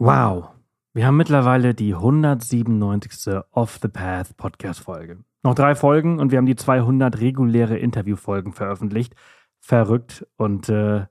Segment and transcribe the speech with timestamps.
[0.00, 0.54] Wow,
[0.92, 3.42] wir haben mittlerweile die 197.
[3.52, 5.18] Off the Path Podcast-Folge.
[5.42, 9.14] Noch drei Folgen und wir haben die 200 reguläre Interviewfolgen veröffentlicht.
[9.60, 11.06] Verrückt und äh,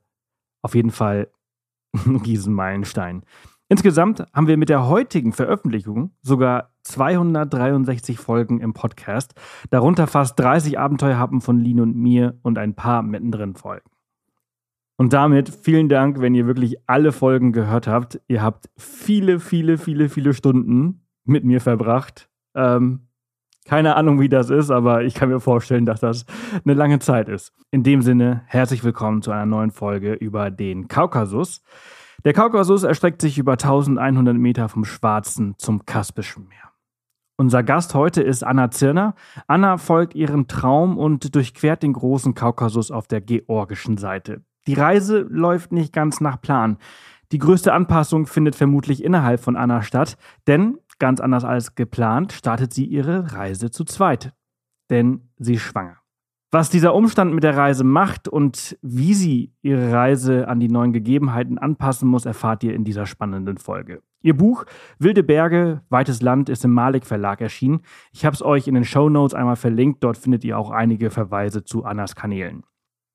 [0.62, 1.30] auf jeden Fall
[2.06, 3.24] ein Riesenmeilenstein.
[3.70, 9.34] Insgesamt haben wir mit der heutigen Veröffentlichung sogar 263 Folgen im Podcast,
[9.70, 13.88] darunter fast 30 Abenteuerhappen von Lin und mir und ein paar mittendrin Folgen.
[15.00, 18.20] Und damit vielen Dank, wenn ihr wirklich alle Folgen gehört habt.
[18.28, 22.28] Ihr habt viele, viele, viele, viele Stunden mit mir verbracht.
[22.54, 23.08] Ähm,
[23.64, 26.26] keine Ahnung, wie das ist, aber ich kann mir vorstellen, dass das
[26.66, 27.54] eine lange Zeit ist.
[27.70, 31.62] In dem Sinne, herzlich willkommen zu einer neuen Folge über den Kaukasus.
[32.26, 36.72] Der Kaukasus erstreckt sich über 1100 Meter vom Schwarzen zum Kaspischen Meer.
[37.38, 39.14] Unser Gast heute ist Anna Zirner.
[39.46, 44.42] Anna folgt ihrem Traum und durchquert den großen Kaukasus auf der georgischen Seite.
[44.70, 46.78] Die Reise läuft nicht ganz nach Plan.
[47.32, 52.72] Die größte Anpassung findet vermutlich innerhalb von Anna statt, denn ganz anders als geplant startet
[52.72, 54.32] sie ihre Reise zu zweit.
[54.88, 55.96] Denn sie ist schwanger.
[56.52, 60.92] Was dieser Umstand mit der Reise macht und wie sie ihre Reise an die neuen
[60.92, 64.02] Gegebenheiten anpassen muss, erfahrt ihr in dieser spannenden Folge.
[64.22, 64.66] Ihr Buch
[65.00, 67.80] Wilde Berge, weites Land ist im Malik Verlag erschienen.
[68.12, 70.04] Ich habe es euch in den Show Notes einmal verlinkt.
[70.04, 72.62] Dort findet ihr auch einige Verweise zu Annas Kanälen.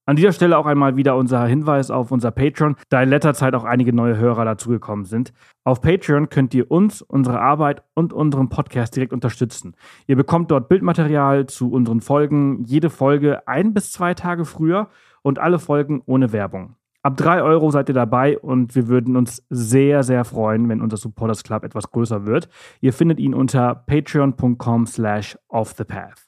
[0.08, 3.56] An dieser Stelle auch einmal wieder unser Hinweis auf unser Patreon, da in letzter Zeit
[3.56, 5.34] auch einige neue Hörer dazugekommen sind.
[5.64, 9.76] Auf Patreon könnt ihr uns, unsere Arbeit und unseren Podcast direkt unterstützen.
[10.06, 14.90] Ihr bekommt dort Bildmaterial zu unseren Folgen, jede Folge ein bis zwei Tage früher
[15.24, 16.76] und alle Folgen ohne Werbung.
[17.02, 20.98] Ab drei Euro seid ihr dabei und wir würden uns sehr, sehr freuen, wenn unser
[20.98, 22.48] Supporters Club etwas größer wird.
[22.80, 26.26] Ihr findet ihn unter patreon.com slash offthepath.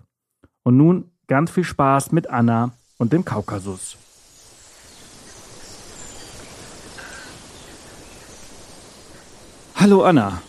[0.64, 3.98] Und nun ganz viel Spaß mit Anna und dem Kaukasus.
[9.76, 10.42] Hallo Anna.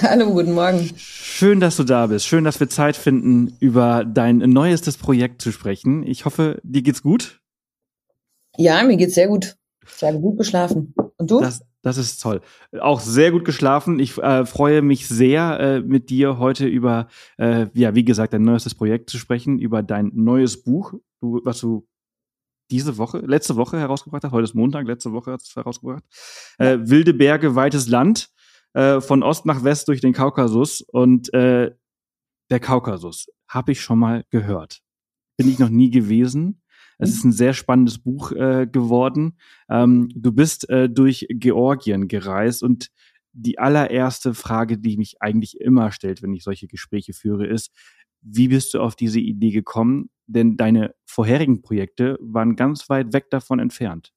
[0.00, 0.90] Hallo, guten Morgen.
[0.96, 2.26] Schön, dass du da bist.
[2.26, 6.02] Schön, dass wir Zeit finden, über dein neuestes Projekt zu sprechen.
[6.06, 7.40] Ich hoffe, dir geht's gut.
[8.56, 9.56] Ja, mir geht's sehr gut.
[9.86, 10.94] Ich habe gut geschlafen.
[11.18, 11.40] Und du?
[11.40, 12.40] Das, das ist toll.
[12.80, 14.00] Auch sehr gut geschlafen.
[14.00, 17.06] Ich äh, freue mich sehr, äh, mit dir heute über,
[17.38, 21.60] äh, ja, wie gesagt, dein neuestes Projekt zu sprechen, über dein neues Buch, du, was
[21.60, 21.86] du
[22.72, 24.32] diese Woche, letzte Woche herausgebracht hast.
[24.32, 26.02] Heute ist Montag, letzte Woche hast du es herausgebracht.
[26.58, 28.30] Äh, Wilde Berge, weites Land,
[28.72, 30.80] äh, von Ost nach West durch den Kaukasus.
[30.80, 31.70] Und äh,
[32.50, 34.80] der Kaukasus habe ich schon mal gehört.
[35.36, 36.62] Bin ich noch nie gewesen.
[36.98, 39.36] Es ist ein sehr spannendes Buch äh, geworden.
[39.68, 42.90] Ähm, du bist äh, durch Georgien gereist und
[43.32, 47.70] die allererste Frage, die mich eigentlich immer stellt, wenn ich solche Gespräche führe, ist,
[48.22, 50.10] wie bist du auf diese Idee gekommen?
[50.26, 54.12] Denn deine vorherigen Projekte waren ganz weit weg davon entfernt.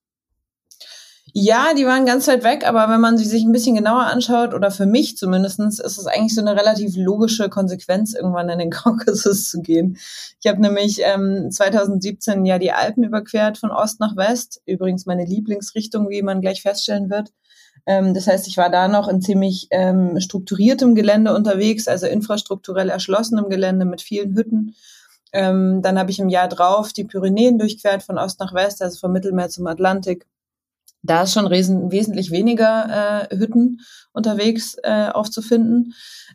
[1.34, 4.53] Ja, die waren ganz weit weg, aber wenn man sie sich ein bisschen genauer anschaut,
[4.53, 8.69] oder für mich zumindestens, ist es eigentlich so eine relativ logische Konsequenz, irgendwann in den
[8.72, 9.97] Kaukasus zu gehen.
[10.41, 14.62] Ich habe nämlich ähm, 2017 ja die Alpen überquert von Ost nach West.
[14.66, 17.31] Übrigens meine Lieblingsrichtung, wie man gleich feststellen wird.
[17.85, 22.90] Ähm, das heißt, ich war da noch in ziemlich ähm, strukturiertem Gelände unterwegs, also infrastrukturell
[22.90, 24.75] erschlossenem Gelände mit vielen Hütten.
[25.31, 29.00] Ähm, dann habe ich im Jahr drauf die Pyrenäen durchquert von Ost nach West, also
[29.00, 30.25] vom Mittelmeer zum Atlantik
[31.02, 33.80] da ist schon riesen, wesentlich weniger äh, Hütten
[34.14, 35.94] unterwegs äh, aufzufinden.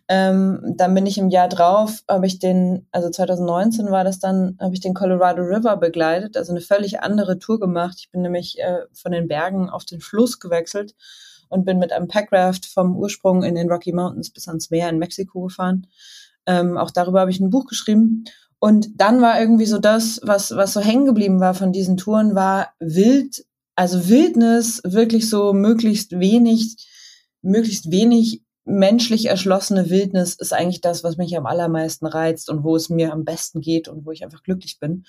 [0.08, 4.56] Ähm, dann bin ich im Jahr drauf, habe ich den, also 2019 war das dann,
[4.60, 7.96] habe ich den Colorado River begleitet, also eine völlig andere Tour gemacht.
[7.98, 10.94] Ich bin nämlich äh, von den Bergen auf den Fluss gewechselt
[11.48, 14.98] und bin mit einem Packraft vom Ursprung in den Rocky Mountains bis ans Meer in
[14.98, 15.86] Mexiko gefahren.
[16.46, 18.24] Ähm, auch darüber habe ich ein Buch geschrieben.
[18.58, 22.34] Und dann war irgendwie so das, was, was so hängen geblieben war von diesen Touren,
[22.34, 23.44] war wild
[23.76, 26.76] also Wildnis, wirklich so möglichst wenig,
[27.42, 32.76] möglichst wenig menschlich erschlossene Wildnis ist eigentlich das, was mich am allermeisten reizt und wo
[32.76, 35.04] es mir am besten geht und wo ich einfach glücklich bin.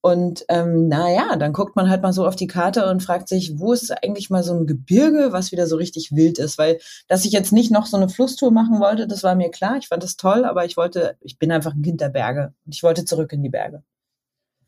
[0.00, 3.58] Und ähm, naja, dann guckt man halt mal so auf die Karte und fragt sich,
[3.58, 6.58] wo ist eigentlich mal so ein Gebirge, was wieder so richtig wild ist.
[6.58, 6.78] Weil,
[7.08, 9.78] dass ich jetzt nicht noch so eine Flusstour machen wollte, das war mir klar.
[9.78, 12.82] Ich fand das toll, aber ich wollte, ich bin einfach ein Kind der Berge ich
[12.82, 13.82] wollte zurück in die Berge.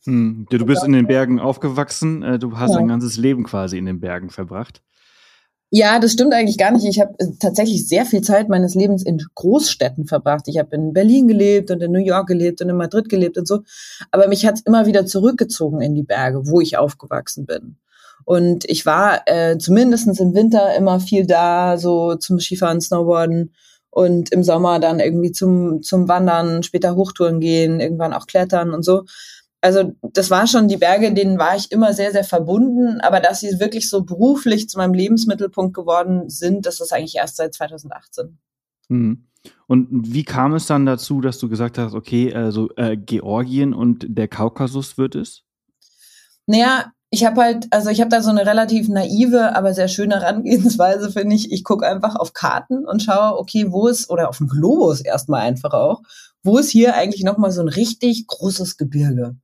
[0.06, 0.46] Hm.
[0.50, 2.78] Du bist in den Bergen aufgewachsen, äh, du hast ja.
[2.78, 4.82] dein ganzes Leben quasi in den Bergen verbracht.
[5.70, 6.86] Ja, das stimmt eigentlich gar nicht.
[6.86, 10.46] Ich habe äh, tatsächlich sehr viel Zeit meines Lebens in Großstädten verbracht.
[10.46, 13.48] Ich habe in Berlin gelebt und in New York gelebt und in Madrid gelebt und
[13.48, 13.60] so.
[14.12, 17.78] Aber mich hat's immer wieder zurückgezogen in die Berge, wo ich aufgewachsen bin.
[18.24, 23.52] Und ich war äh, zumindestens im Winter immer viel da, so zum Skifahren, Snowboarden
[23.90, 28.84] und im Sommer dann irgendwie zum, zum Wandern, später Hochtouren gehen, irgendwann auch klettern und
[28.84, 29.04] so
[29.66, 33.40] also das war schon die Berge, denen war ich immer sehr, sehr verbunden, aber dass
[33.40, 38.38] sie wirklich so beruflich zu meinem Lebensmittelpunkt geworden sind, das ist eigentlich erst seit 2018.
[38.88, 39.26] Hm.
[39.66, 44.06] Und wie kam es dann dazu, dass du gesagt hast, okay, also äh, Georgien und
[44.08, 45.42] der Kaukasus wird es?
[46.46, 50.20] Naja, ich habe halt, also ich habe da so eine relativ naive, aber sehr schöne
[50.20, 51.50] Herangehensweise, finde ich.
[51.50, 55.40] Ich gucke einfach auf Karten und schaue, okay, wo ist, oder auf dem Globus erstmal
[55.40, 56.02] einfach auch,
[56.44, 59.34] wo ist hier eigentlich nochmal so ein richtig großes Gebirge?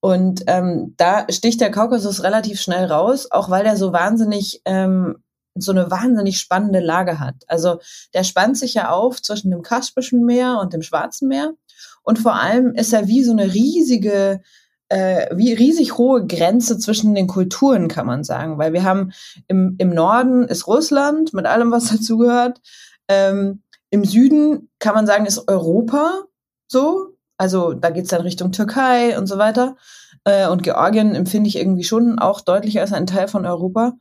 [0.00, 5.16] Und ähm, da sticht der Kaukasus relativ schnell raus, auch weil der so wahnsinnig ähm,
[5.62, 7.34] so eine wahnsinnig spannende Lage hat.
[7.48, 7.80] Also
[8.14, 11.54] der spannt sich ja auf zwischen dem Kaspischen Meer und dem Schwarzen Meer.
[12.02, 14.40] Und vor allem ist er wie so eine riesige,
[14.88, 18.58] äh, wie riesig hohe Grenze zwischen den Kulturen, kann man sagen.
[18.58, 19.12] Weil wir haben
[19.46, 22.60] im, im Norden ist Russland mit allem, was dazugehört.
[23.08, 26.24] Ähm, Im Süden kann man sagen, ist Europa
[26.68, 27.14] so.
[27.38, 29.76] Also da geht's dann Richtung Türkei und so weiter.
[30.24, 33.94] Äh, und Georgien empfinde ich irgendwie schon auch deutlich als ein Teil von Europa.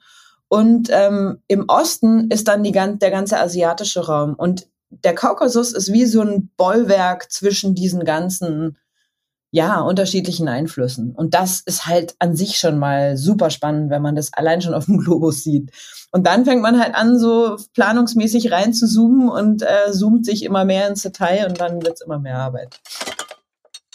[0.50, 4.34] Und ähm, im Osten ist dann die, der ganze asiatische Raum.
[4.34, 8.78] Und der Kaukasus ist wie so ein Bollwerk zwischen diesen ganzen,
[9.52, 11.14] ja, unterschiedlichen Einflüssen.
[11.14, 14.74] Und das ist halt an sich schon mal super spannend, wenn man das allein schon
[14.74, 15.72] auf dem Globus sieht.
[16.12, 20.44] Und dann fängt man halt an, so planungsmäßig rein zu zoomen und äh, zoomt sich
[20.44, 22.80] immer mehr ins Detail und dann wird's immer mehr Arbeit.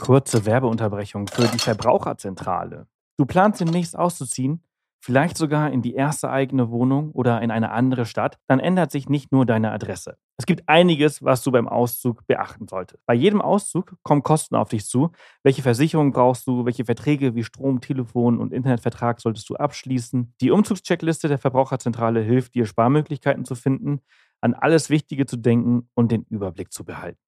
[0.02, 2.88] Kurze Werbeunterbrechung für die Verbraucherzentrale.
[3.18, 4.64] Du planst demnächst auszuziehen,
[5.00, 9.08] vielleicht sogar in die erste eigene Wohnung oder in eine andere Stadt, dann ändert sich
[9.08, 10.18] nicht nur deine Adresse.
[10.38, 13.00] Es gibt einiges, was du beim Auszug beachten solltest.
[13.06, 15.12] Bei jedem Auszug kommen Kosten auf dich zu.
[15.44, 16.64] Welche Versicherung brauchst du?
[16.64, 20.34] Welche Verträge wie Strom, Telefon und Internetvertrag solltest du abschließen?
[20.40, 24.00] Die Umzugscheckliste der Verbraucherzentrale hilft dir, Sparmöglichkeiten zu finden,
[24.40, 27.20] an alles Wichtige zu denken und den Überblick zu behalten.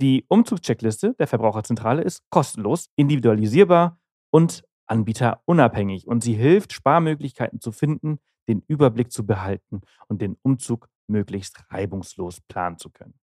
[0.00, 3.98] Die Umzugscheckliste der Verbraucherzentrale ist kostenlos, individualisierbar
[4.30, 10.88] und anbieterunabhängig und sie hilft, Sparmöglichkeiten zu finden, den Überblick zu behalten und den Umzug
[11.08, 13.18] möglichst reibungslos planen zu können.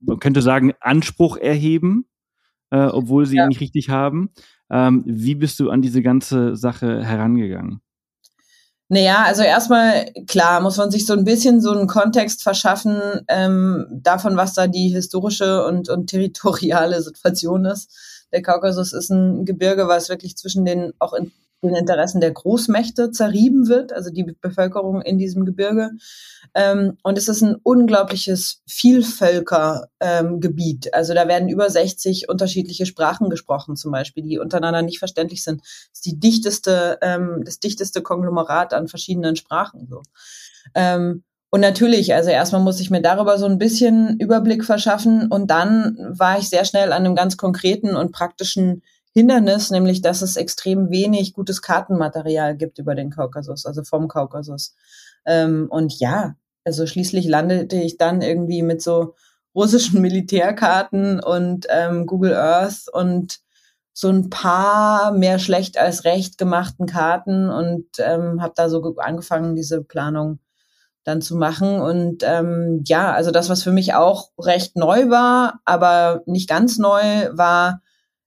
[0.00, 2.06] man könnte sagen, Anspruch erheben,
[2.70, 3.44] äh, obwohl sie ja.
[3.44, 4.30] ihn nicht richtig haben.
[4.70, 7.80] Ähm, wie bist du an diese ganze Sache herangegangen?
[8.88, 13.86] Naja, also erstmal, klar, muss man sich so ein bisschen so einen Kontext verschaffen ähm,
[13.90, 17.90] davon, was da die historische und, und territoriale Situation ist.
[18.32, 21.32] Der Kaukasus ist ein Gebirge, was wirklich zwischen den auch in
[21.64, 25.90] den Interessen der Großmächte zerrieben wird, also die Bevölkerung in diesem Gebirge.
[26.54, 30.86] Ähm, und es ist ein unglaubliches Vielvölkergebiet.
[30.86, 35.42] Ähm, also da werden über 60 unterschiedliche Sprachen gesprochen, zum Beispiel, die untereinander nicht verständlich
[35.42, 35.62] sind.
[35.62, 39.88] Das ist die dichteste, ähm, das dichteste Konglomerat an verschiedenen Sprachen.
[39.88, 40.02] So.
[40.74, 41.24] Ähm,
[41.54, 45.96] und natürlich, also erstmal muss ich mir darüber so ein bisschen Überblick verschaffen und dann
[46.10, 48.82] war ich sehr schnell an einem ganz konkreten und praktischen
[49.14, 54.74] Hindernis, nämlich dass es extrem wenig gutes Kartenmaterial gibt über den Kaukasus, also vom Kaukasus.
[55.24, 59.14] Ähm, und ja, also schließlich landete ich dann irgendwie mit so
[59.54, 63.38] russischen Militärkarten und ähm, Google Earth und
[63.92, 69.54] so ein paar mehr schlecht als recht gemachten Karten und ähm, habe da so angefangen,
[69.54, 70.40] diese Planung
[71.04, 71.80] dann zu machen.
[71.80, 76.78] Und ähm, ja, also das, was für mich auch recht neu war, aber nicht ganz
[76.78, 77.82] neu, war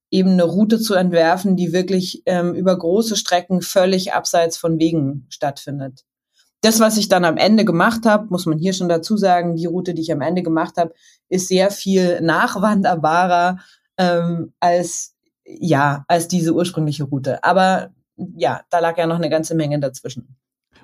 [0.10, 5.26] eben eine Route zu entwerfen, die wirklich ähm, über große Strecken völlig abseits von Wegen
[5.30, 6.06] stattfindet.
[6.62, 9.68] Das, was ich dann am Ende gemacht habe, muss man hier schon dazu sagen, die
[9.68, 10.94] Route, die ich am Ende gemacht habe,
[11.30, 13.60] ist sehr viel nachwanderbarer
[13.98, 17.44] ähm, als ja als diese ursprüngliche Route.
[17.44, 20.36] Aber ja, da lag ja noch eine ganze Menge dazwischen.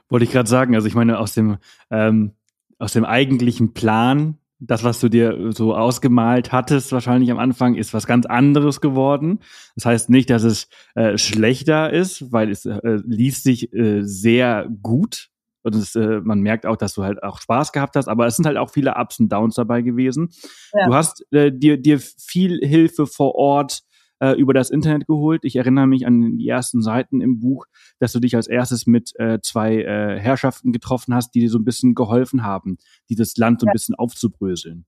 [0.09, 0.75] Wollte ich gerade sagen.
[0.75, 1.57] Also ich meine aus dem
[1.89, 2.33] ähm,
[2.77, 7.93] aus dem eigentlichen Plan das, was du dir so ausgemalt hattest, wahrscheinlich am Anfang, ist
[7.93, 9.39] was ganz anderes geworden.
[9.75, 14.67] Das heißt nicht, dass es äh, schlechter ist, weil es äh, liest sich äh, sehr
[14.81, 15.29] gut.
[15.63, 18.35] Und es, äh, man merkt auch, dass du halt auch Spaß gehabt hast, aber es
[18.35, 20.29] sind halt auch viele Ups und Downs dabei gewesen.
[20.73, 20.87] Ja.
[20.87, 23.83] Du hast äh, dir, dir viel Hilfe vor Ort
[24.23, 25.41] äh, über das Internet geholt.
[25.43, 27.65] Ich erinnere mich an die ersten Seiten im Buch,
[27.99, 31.59] dass du dich als erstes mit äh, zwei äh, Herrschaften getroffen hast, die dir so
[31.59, 32.77] ein bisschen geholfen haben,
[33.09, 34.85] dieses Land so ein bisschen aufzubröseln.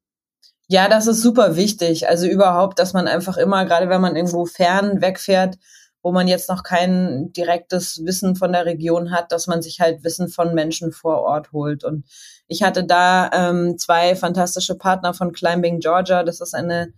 [0.67, 2.07] Ja, das ist super wichtig.
[2.07, 5.57] Also überhaupt, dass man einfach immer, gerade wenn man irgendwo fern wegfährt,
[6.01, 10.03] wo man jetzt noch kein direktes Wissen von der Region hat, dass man sich halt
[10.03, 11.83] Wissen von Menschen vor Ort holt.
[11.83, 12.05] Und
[12.47, 16.23] ich hatte da ähm, zwei fantastische Partner von Climbing Georgia.
[16.23, 16.93] Das ist eine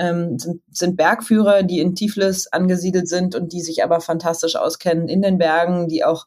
[0.00, 5.08] ähm, sind, sind Bergführer, die in Tiflis angesiedelt sind und die sich aber fantastisch auskennen
[5.08, 6.26] in den Bergen, die auch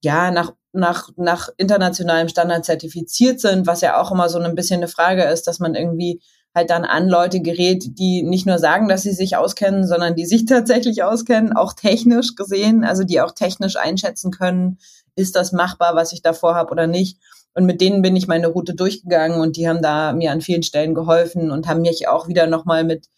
[0.00, 4.78] ja nach nach nach internationalem Standard zertifiziert sind, was ja auch immer so ein bisschen
[4.78, 6.20] eine Frage ist, dass man irgendwie
[6.54, 10.26] halt dann an Leute gerät, die nicht nur sagen, dass sie sich auskennen, sondern die
[10.26, 14.78] sich tatsächlich auskennen, auch technisch gesehen, also die auch technisch einschätzen können,
[15.16, 17.18] ist das machbar, was ich davor habe oder nicht.
[17.54, 20.62] Und mit denen bin ich meine Route durchgegangen und die haben da mir an vielen
[20.62, 23.08] Stellen geholfen und haben mich auch wieder nochmal mit,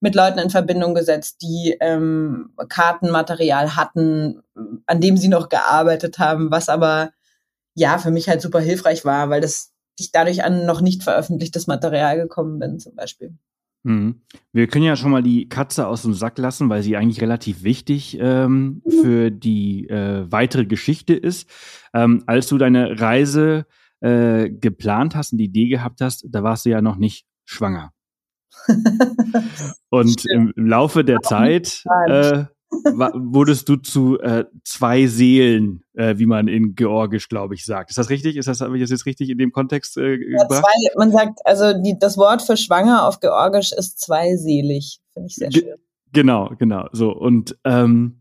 [0.00, 4.42] mit Leuten in Verbindung gesetzt, die ähm, Kartenmaterial hatten,
[4.86, 7.10] an dem sie noch gearbeitet haben, was aber
[7.74, 11.66] ja für mich halt super hilfreich war, weil das ich dadurch an noch nicht veröffentlichtes
[11.66, 13.34] Material gekommen bin, zum Beispiel.
[13.84, 14.22] Mhm.
[14.52, 17.62] Wir können ja schon mal die Katze aus dem Sack lassen, weil sie eigentlich relativ
[17.62, 18.90] wichtig ähm, mhm.
[18.90, 21.48] für die äh, weitere Geschichte ist.
[21.92, 23.66] Ähm, als du deine Reise
[24.04, 27.92] äh, geplant hast und die Idee gehabt hast, da warst du ja noch nicht schwanger.
[29.90, 36.26] und im, im, Laufe der Zeit äh, wurdest du zu äh, zwei Seelen, äh, wie
[36.26, 37.90] man in Georgisch, glaube ich, sagt.
[37.90, 38.36] Ist das richtig?
[38.36, 40.62] Ist das, habe ich das jetzt richtig in dem Kontext äh, ja, zwei,
[40.96, 45.00] man sagt, also die, das Wort für schwanger auf Georgisch ist zweiselig.
[45.14, 45.62] Finde ich sehr schön.
[45.62, 45.74] Ge
[46.12, 46.88] genau, genau.
[46.92, 47.10] So.
[47.10, 48.20] Und ähm,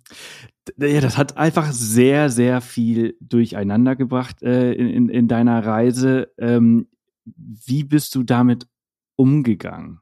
[0.77, 6.31] ja, das hat einfach sehr, sehr viel durcheinander gebracht äh, in, in, in deiner Reise.
[6.37, 6.87] Ähm,
[7.25, 8.67] wie bist du damit
[9.15, 9.99] umgegangen?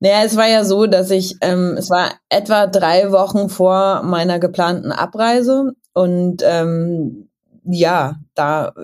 [0.00, 4.40] Naja, es war ja so, dass ich, ähm, es war etwa drei Wochen vor meiner
[4.40, 7.28] geplanten Abreise und ähm,
[7.64, 8.74] ja, da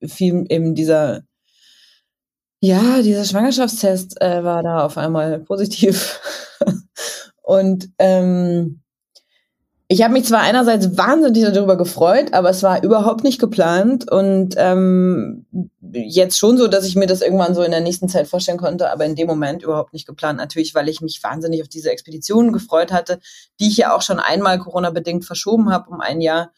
[0.00, 1.24] äh, fiel eben dieser,
[2.60, 6.20] ja, dieser Schwangerschaftstest äh, war da auf einmal positiv
[7.42, 8.80] und ähm,
[9.88, 14.54] ich habe mich zwar einerseits wahnsinnig darüber gefreut, aber es war überhaupt nicht geplant und
[14.56, 15.46] ähm,
[15.92, 18.90] jetzt schon so, dass ich mir das irgendwann so in der nächsten Zeit vorstellen konnte,
[18.90, 20.38] aber in dem Moment überhaupt nicht geplant.
[20.38, 23.20] Natürlich, weil ich mich wahnsinnig auf diese Expedition gefreut hatte,
[23.60, 26.50] die ich ja auch schon einmal Corona-bedingt verschoben habe um ein Jahr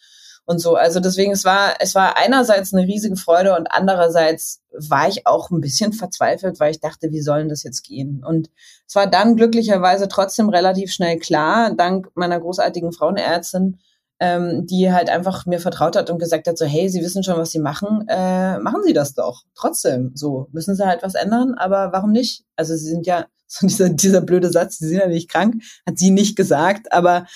[0.46, 0.76] und so.
[0.76, 5.50] Also deswegen, es war, es war einerseits eine riesige Freude und andererseits war ich auch
[5.50, 8.24] ein bisschen verzweifelt, weil ich dachte, wie sollen das jetzt gehen?
[8.24, 8.48] Und
[8.88, 13.78] es war dann glücklicherweise trotzdem relativ schnell klar, dank meiner großartigen Frauenärztin,
[14.18, 17.36] ähm, die halt einfach mir vertraut hat und gesagt hat, so, hey, Sie wissen schon,
[17.36, 19.42] was Sie machen, äh, machen Sie das doch.
[19.54, 22.44] Trotzdem, so, müssen Sie halt was ändern, aber warum nicht?
[22.56, 25.98] Also Sie sind ja, so dieser, dieser blöde Satz, Sie sind ja nicht krank, hat
[25.98, 27.26] sie nicht gesagt, aber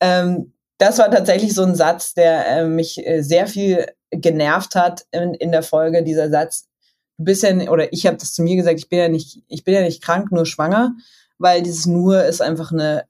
[0.00, 5.06] ähm, das war tatsächlich so ein Satz, der äh, mich äh, sehr viel genervt hat
[5.10, 6.68] in, in der Folge, dieser Satz,
[7.18, 9.64] du bist ja, oder ich habe das zu mir gesagt, ich bin ja nicht, ich
[9.64, 10.92] bin ja nicht krank, nur schwanger,
[11.36, 13.04] weil dieses nur ist einfach eine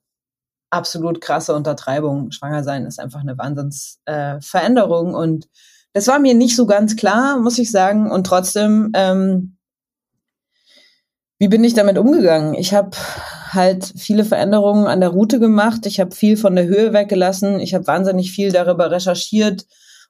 [0.71, 2.31] absolut krasse Untertreibung.
[2.31, 5.49] Schwanger sein ist einfach eine Wahnsinnsveränderung äh, und
[5.93, 8.11] das war mir nicht so ganz klar, muss ich sagen.
[8.11, 9.57] Und trotzdem, ähm,
[11.39, 12.55] wie bin ich damit umgegangen?
[12.55, 12.91] Ich habe
[13.53, 15.87] halt viele Veränderungen an der Route gemacht.
[15.87, 17.59] Ich habe viel von der Höhe weggelassen.
[17.61, 19.67] Ich habe wahnsinnig viel darüber recherchiert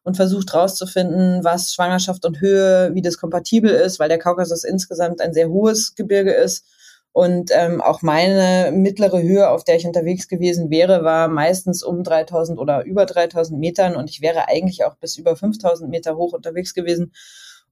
[0.08, 5.20] und versucht herauszufinden, was Schwangerschaft und Höhe, wie das kompatibel ist, weil der Kaukasus insgesamt
[5.20, 6.64] ein sehr hohes Gebirge ist.
[7.12, 12.02] Und ähm, auch meine mittlere Höhe, auf der ich unterwegs gewesen wäre, war meistens um
[12.02, 13.96] 3000 oder über 3000 Metern.
[13.96, 17.12] Und ich wäre eigentlich auch bis über 5000 Meter hoch unterwegs gewesen.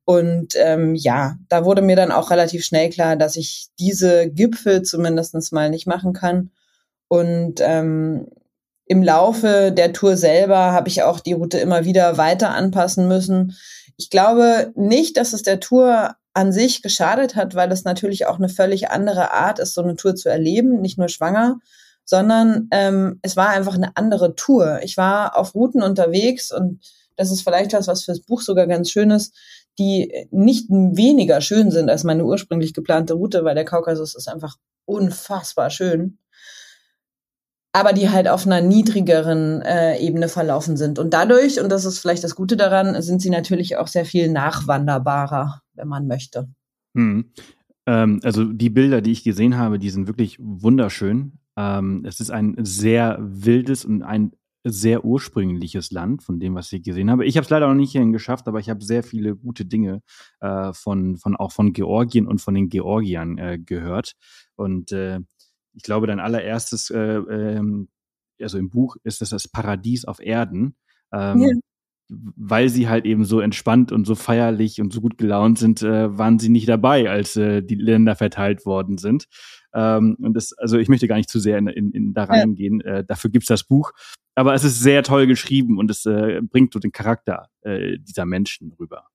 [0.04, 4.82] Und ähm, ja, da wurde mir dann auch relativ schnell klar, dass ich diese Gipfel
[4.82, 6.50] zumindestens mal nicht machen kann.
[7.08, 8.28] Und ähm,
[8.86, 13.56] im Laufe der Tour selber habe ich auch die Route immer wieder weiter anpassen müssen.
[13.96, 18.36] Ich glaube nicht, dass es der Tour an sich geschadet hat, weil es natürlich auch
[18.36, 21.58] eine völlig andere Art ist, so eine Tour zu erleben, nicht nur schwanger,
[22.04, 24.80] sondern ähm, es war einfach eine andere Tour.
[24.82, 26.80] Ich war auf Routen unterwegs und
[27.16, 29.34] das ist vielleicht was, was fürs Buch sogar ganz schön ist
[29.78, 34.56] die nicht weniger schön sind als meine ursprünglich geplante Route, weil der Kaukasus ist einfach
[34.84, 36.18] unfassbar schön.
[37.76, 40.98] Aber die halt auf einer niedrigeren äh, Ebene verlaufen sind.
[40.98, 44.32] Und dadurch, und das ist vielleicht das Gute daran, sind sie natürlich auch sehr viel
[44.32, 46.48] nachwanderbarer, wenn man möchte.
[46.96, 47.32] Hm.
[47.84, 51.38] Ähm, also die Bilder, die ich gesehen habe, die sind wirklich wunderschön.
[51.58, 54.32] Ähm, es ist ein sehr wildes und ein
[54.64, 57.26] sehr ursprüngliches Land, von dem, was ich gesehen habe.
[57.26, 60.00] Ich habe es leider noch nicht hierhin geschafft, aber ich habe sehr viele gute Dinge
[60.40, 64.14] äh, von, von auch von Georgien und von den Georgiern äh, gehört.
[64.56, 65.20] Und äh,
[65.76, 67.88] ich glaube, dein allererstes, äh, ähm,
[68.40, 70.76] also im Buch ist es das Paradies auf Erden.
[71.12, 71.50] Ähm, ja
[72.08, 76.16] weil sie halt eben so entspannt und so feierlich und so gut gelaunt sind, äh,
[76.16, 79.26] waren sie nicht dabei, als äh, die Länder verteilt worden sind.
[79.74, 82.80] Ähm, und das, also ich möchte gar nicht zu sehr in, in, in da reingehen.
[82.84, 82.98] Ja.
[82.98, 83.92] Äh, dafür gibt's das Buch.
[84.34, 88.26] Aber es ist sehr toll geschrieben und es äh, bringt so den Charakter äh, dieser
[88.26, 89.08] Menschen rüber.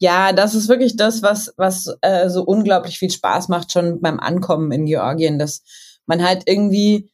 [0.00, 4.20] Ja, das ist wirklich das, was, was äh, so unglaublich viel Spaß macht, schon beim
[4.20, 5.62] Ankommen in Georgien, dass
[6.06, 7.10] man halt irgendwie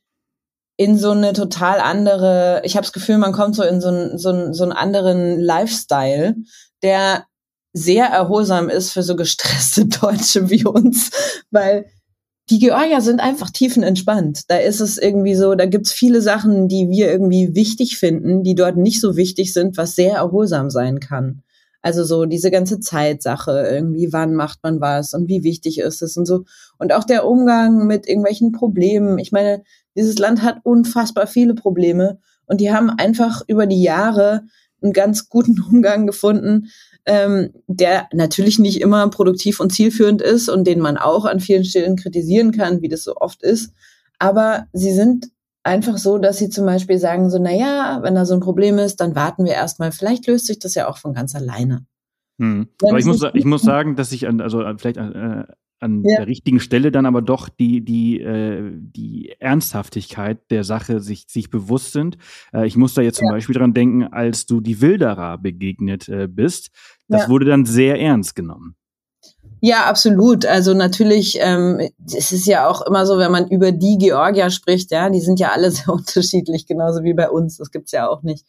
[0.77, 4.19] in so eine total andere, ich habe das Gefühl, man kommt so in so, ein,
[4.19, 6.37] so, ein, so einen anderen Lifestyle,
[6.83, 7.27] der
[7.73, 11.11] sehr erholsam ist für so gestresste Deutsche wie uns,
[11.51, 11.87] weil
[12.51, 14.43] die Georgier sind einfach tiefenentspannt.
[14.49, 18.55] Da ist es irgendwie so, da gibt's viele Sachen, die wir irgendwie wichtig finden, die
[18.55, 21.43] dort nicht so wichtig sind, was sehr erholsam sein kann.
[21.85, 26.17] Also so diese ganze Zeitsache, irgendwie, wann macht man was und wie wichtig ist es
[26.17, 26.45] und so.
[26.79, 29.19] Und auch der Umgang mit irgendwelchen Problemen.
[29.19, 29.63] Ich meine,
[29.95, 34.45] dieses Land hat unfassbar viele Probleme und die haben einfach über die Jahre
[34.83, 36.69] einen ganz guten Umgang gefunden,
[37.05, 41.67] ähm, der natürlich nicht immer produktiv und zielführend ist und den man auch an vielen
[41.67, 43.75] Stellen kritisieren kann, wie das so oft ist.
[44.19, 45.27] Aber sie sind
[45.65, 48.79] einfach so, dass sie zum Beispiel sagen so, na ja, wenn da so ein Problem
[48.79, 49.91] ist, dann warten wir erstmal.
[49.91, 51.87] Vielleicht löst sich das ja auch von ganz alleine.
[52.39, 52.69] Hm.
[52.83, 55.45] Aber ich muss, ich muss sagen, dass ich an, also vielleicht äh,
[55.81, 56.17] an ja.
[56.19, 61.51] der richtigen Stelle dann aber doch die, die, äh, die Ernsthaftigkeit der Sache sich, sich
[61.51, 62.19] bewusst sind.
[62.53, 63.33] Äh, ich muss da jetzt zum ja.
[63.33, 66.71] Beispiel dran denken, als du die Wilderer begegnet äh, bist.
[67.09, 67.29] Das ja.
[67.29, 68.77] wurde dann sehr ernst genommen.
[69.67, 70.45] Ja, absolut.
[70.45, 74.91] Also natürlich, ähm, es ist ja auch immer so, wenn man über die Georgier spricht,
[74.91, 77.57] ja, die sind ja alle sehr unterschiedlich, genauso wie bei uns.
[77.57, 78.45] Das gibt's ja auch nicht.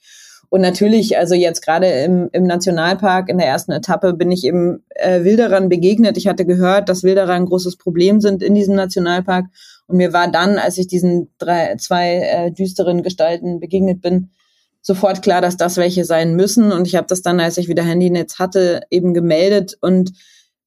[0.50, 4.84] Und natürlich, also jetzt gerade im, im Nationalpark in der ersten Etappe bin ich eben
[4.90, 6.18] äh, Wilderern begegnet.
[6.18, 9.46] Ich hatte gehört, dass Wilderer ein großes Problem sind in diesem Nationalpark.
[9.88, 14.32] Und mir war dann, als ich diesen drei, zwei äh, düsteren Gestalten begegnet bin,
[14.82, 16.74] sofort klar, dass das welche sein müssen.
[16.74, 19.78] Und ich habe das dann, als ich wieder Handynetz hatte, eben gemeldet.
[19.80, 20.12] Und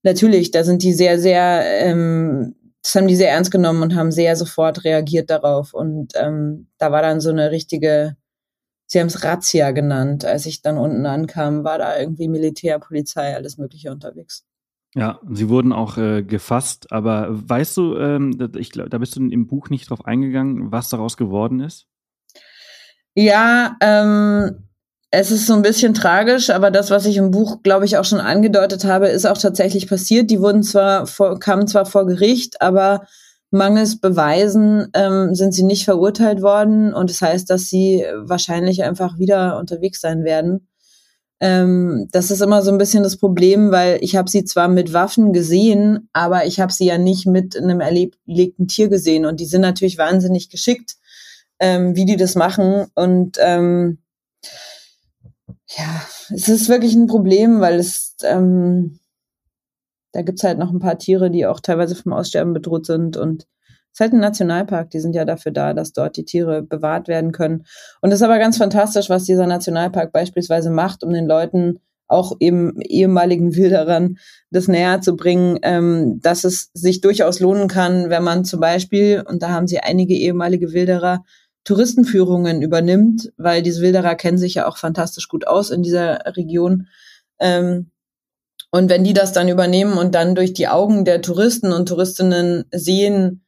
[0.02, 4.12] natürlich, da sind die sehr, sehr, ähm, das haben die sehr ernst genommen und haben
[4.12, 5.74] sehr sofort reagiert darauf.
[5.74, 8.16] Und ähm, da war dann so eine richtige
[8.90, 10.24] Sie haben es Razzia genannt.
[10.24, 14.46] Als ich dann unten ankam, war da irgendwie Militär, Polizei, alles Mögliche unterwegs.
[14.94, 19.28] Ja, sie wurden auch äh, gefasst, aber weißt du, ähm, ich glaube, da bist du
[19.28, 21.86] im Buch nicht drauf eingegangen, was daraus geworden ist?
[23.14, 24.67] Ja, ähm,
[25.10, 28.04] es ist so ein bisschen tragisch, aber das, was ich im Buch, glaube ich, auch
[28.04, 30.30] schon angedeutet habe, ist auch tatsächlich passiert.
[30.30, 33.06] Die wurden zwar vor, kamen zwar vor Gericht, aber
[33.50, 39.18] mangels Beweisen ähm, sind sie nicht verurteilt worden und das heißt, dass sie wahrscheinlich einfach
[39.18, 40.68] wieder unterwegs sein werden.
[41.40, 44.92] Ähm, das ist immer so ein bisschen das Problem, weil ich habe sie zwar mit
[44.92, 49.46] Waffen gesehen, aber ich habe sie ja nicht mit einem erlegten Tier gesehen und die
[49.46, 50.96] sind natürlich wahnsinnig geschickt,
[51.60, 53.98] ähm, wie die das machen und ähm,
[55.76, 56.02] ja,
[56.34, 58.98] es ist wirklich ein Problem, weil es ähm,
[60.12, 63.46] da gibt's halt noch ein paar Tiere, die auch teilweise vom Aussterben bedroht sind und
[63.92, 67.08] es ist halt ein Nationalpark, die sind ja dafür da, dass dort die Tiere bewahrt
[67.08, 67.64] werden können.
[68.00, 72.36] Und es ist aber ganz fantastisch, was dieser Nationalpark beispielsweise macht, um den Leuten auch
[72.38, 74.18] eben ehemaligen Wilderern
[74.50, 79.24] das näher zu bringen, ähm, dass es sich durchaus lohnen kann, wenn man zum Beispiel,
[79.26, 81.24] und da haben sie einige ehemalige Wilderer,
[81.68, 86.88] Touristenführungen übernimmt, weil diese Wilderer kennen sich ja auch fantastisch gut aus in dieser Region.
[87.38, 87.90] Ähm,
[88.70, 92.64] und wenn die das dann übernehmen und dann durch die Augen der Touristen und Touristinnen
[92.72, 93.44] sehen,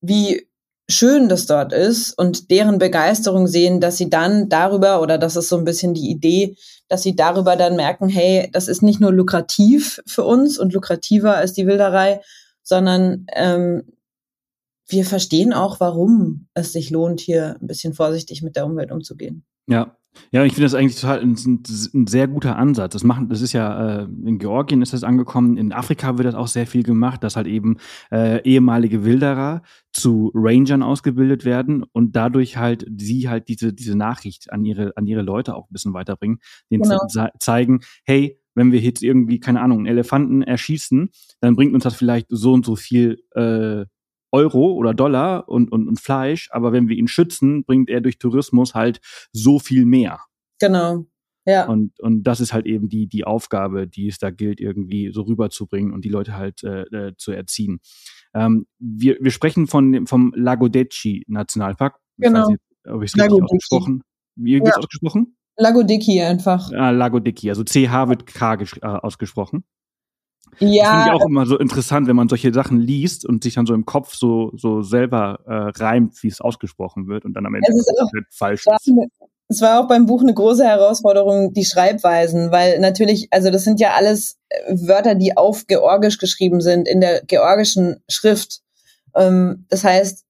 [0.00, 0.48] wie
[0.88, 5.48] schön das dort ist und deren Begeisterung sehen, dass sie dann darüber, oder das ist
[5.48, 6.56] so ein bisschen die Idee,
[6.88, 11.36] dass sie darüber dann merken, hey, das ist nicht nur lukrativ für uns und lukrativer
[11.36, 12.22] als die Wilderei,
[12.64, 13.84] sondern ähm,
[14.88, 19.44] wir verstehen auch, warum es sich lohnt, hier ein bisschen vorsichtig mit der Umwelt umzugehen.
[19.68, 19.96] Ja,
[20.30, 21.36] ja, ich finde das eigentlich total ein,
[21.94, 22.92] ein, sehr guter Ansatz.
[22.92, 26.34] Das machen, das ist ja äh, in Georgien ist das angekommen, in Afrika wird das
[26.34, 27.76] auch sehr viel gemacht, dass halt eben
[28.10, 34.52] äh, ehemalige Wilderer zu Rangern ausgebildet werden und dadurch halt sie halt diese diese Nachricht
[34.52, 36.38] an ihre an ihre Leute auch ein bisschen weiterbringen,
[36.70, 37.28] denen genau.
[37.38, 41.94] zeigen, hey, wenn wir jetzt irgendwie keine Ahnung einen Elefanten erschießen, dann bringt uns das
[41.94, 43.84] vielleicht so und so viel äh,
[44.36, 48.18] Euro oder Dollar und, und, und Fleisch, aber wenn wir ihn schützen, bringt er durch
[48.18, 49.00] Tourismus halt
[49.32, 50.20] so viel mehr.
[50.60, 51.06] Genau.
[51.46, 51.66] Ja.
[51.66, 55.22] Und, und das ist halt eben die, die Aufgabe, die es da gilt, irgendwie so
[55.22, 57.78] rüberzubringen und die Leute halt äh, äh, zu erziehen.
[58.34, 61.96] Ähm, wir, wir sprechen von, vom Lagodeci Nationalpark.
[62.18, 62.48] Genau.
[62.86, 64.02] Habe ich es richtig ausgesprochen?
[64.34, 64.76] Wie wird ja.
[64.76, 65.36] ausgesprochen?
[65.56, 66.70] Lagodiki einfach.
[66.72, 69.64] Ah, Lagodiki, also CH wird K äh, ausgesprochen.
[70.58, 70.84] Ja.
[70.84, 73.66] Das finde ich auch immer so interessant, wenn man solche Sachen liest und sich dann
[73.66, 77.54] so im Kopf so, so selber äh, reimt, wie es ausgesprochen wird und dann am
[77.54, 78.92] Ende es ist auch, falsch ist.
[79.48, 83.78] Es war auch beim Buch eine große Herausforderung, die Schreibweisen, weil natürlich, also das sind
[83.78, 88.60] ja alles äh, Wörter, die auf Georgisch geschrieben sind, in der georgischen Schrift.
[89.14, 90.24] Ähm, das heißt,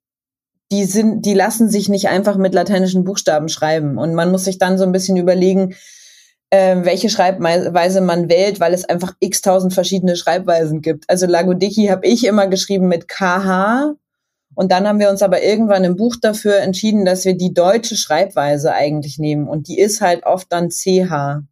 [0.71, 3.97] die sind, die lassen sich nicht einfach mit lateinischen Buchstaben schreiben.
[3.99, 5.75] Und man muss sich dann so ein bisschen überlegen,
[6.51, 11.09] äh, welche Schreibweise man wählt, weil es einfach x tausend verschiedene Schreibweisen gibt.
[11.09, 13.95] Also Lagodiki habe ich immer geschrieben mit KH.
[14.55, 17.97] Und dann haben wir uns aber irgendwann im Buch dafür entschieden, dass wir die deutsche
[17.97, 19.49] Schreibweise eigentlich nehmen.
[19.49, 21.43] Und die ist halt oft dann CH.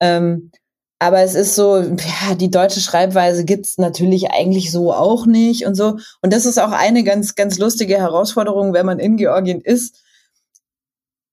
[0.00, 0.50] Ähm,
[0.98, 5.74] aber es ist so, ja, die deutsche Schreibweise gibt's natürlich eigentlich so auch nicht und
[5.74, 5.98] so.
[6.22, 10.02] Und das ist auch eine ganz, ganz lustige Herausforderung, wenn man in Georgien ist.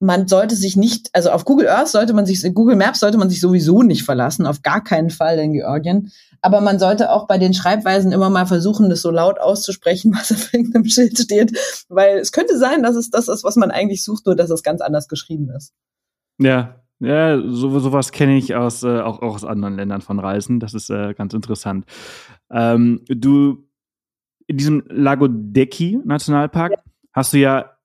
[0.03, 3.29] Man sollte sich nicht, also auf Google Earth sollte man sich, Google Maps sollte man
[3.29, 6.11] sich sowieso nicht verlassen, auf gar keinen Fall in Georgien.
[6.41, 10.33] Aber man sollte auch bei den Schreibweisen immer mal versuchen, das so laut auszusprechen, was
[10.33, 11.57] auf irgendeinem Schild steht.
[11.87, 14.61] Weil es könnte sein, dass es das ist, was man eigentlich sucht, nur dass es
[14.61, 15.73] ganz anders geschrieben ist.
[16.37, 20.59] Ja, ja, so, sowas kenne ich aus, äh, auch, auch aus anderen Ländern von Reisen.
[20.59, 21.85] Das ist äh, ganz interessant.
[22.51, 23.69] Ähm, du,
[24.47, 26.77] in diesem Lagodeki Nationalpark ja.
[27.13, 27.77] hast du ja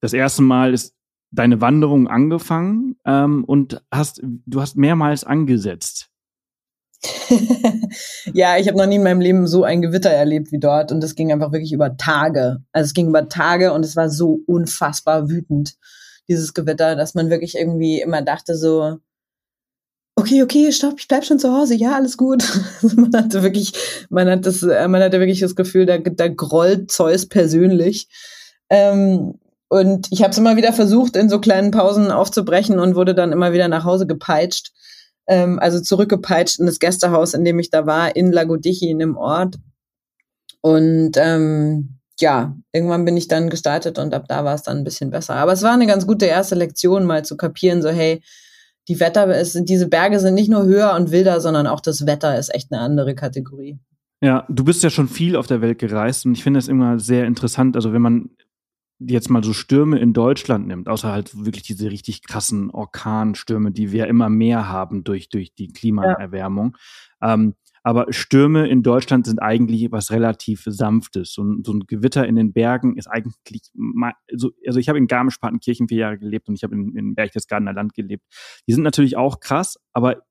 [0.00, 0.96] das erste Mal ist
[1.30, 6.08] deine Wanderung angefangen ähm, und hast, du hast mehrmals angesetzt.
[8.34, 11.02] ja, ich habe noch nie in meinem Leben so ein Gewitter erlebt wie dort und
[11.02, 12.58] es ging einfach wirklich über Tage.
[12.72, 15.76] Also es ging über Tage und es war so unfassbar wütend
[16.28, 18.98] dieses Gewitter, dass man wirklich irgendwie immer dachte so,
[20.16, 22.44] okay, okay, stopp, ich bleib schon zu Hause, ja, alles gut.
[22.96, 23.72] man hatte wirklich,
[24.10, 28.08] man hat das, äh, man hatte wirklich das Gefühl, da, da grollt Zeus persönlich.
[28.68, 29.38] Ähm,
[29.70, 33.30] und ich habe es immer wieder versucht, in so kleinen Pausen aufzubrechen und wurde dann
[33.30, 34.72] immer wieder nach Hause gepeitscht.
[35.28, 39.16] Ähm, also zurückgepeitscht in das Gästehaus, in dem ich da war, in Lagodichi, in dem
[39.16, 39.58] Ort.
[40.60, 44.84] Und ähm, ja, irgendwann bin ich dann gestartet und ab da war es dann ein
[44.84, 45.36] bisschen besser.
[45.36, 48.24] Aber es war eine ganz gute erste Lektion, mal zu kapieren, so hey,
[48.88, 52.36] die Wetter ist, diese Berge sind nicht nur höher und wilder, sondern auch das Wetter
[52.36, 53.78] ist echt eine andere Kategorie.
[54.20, 56.98] Ja, du bist ja schon viel auf der Welt gereist und ich finde es immer
[56.98, 57.76] sehr interessant.
[57.76, 58.30] Also wenn man
[59.00, 63.92] jetzt mal so Stürme in Deutschland nimmt, außer halt wirklich diese richtig krassen Orkanstürme, die
[63.92, 66.76] wir immer mehr haben durch, durch die Klimaerwärmung.
[67.20, 67.34] Ja.
[67.34, 71.32] Ähm, aber Stürme in Deutschland sind eigentlich was relativ Sanftes.
[71.32, 74.98] So ein, so ein Gewitter in den Bergen ist eigentlich, mal, so, also ich habe
[74.98, 78.24] in Garmisch-Partenkirchen vier Jahre gelebt und ich habe in, in Berchtesgadener Land gelebt.
[78.68, 80.22] Die sind natürlich auch krass, aber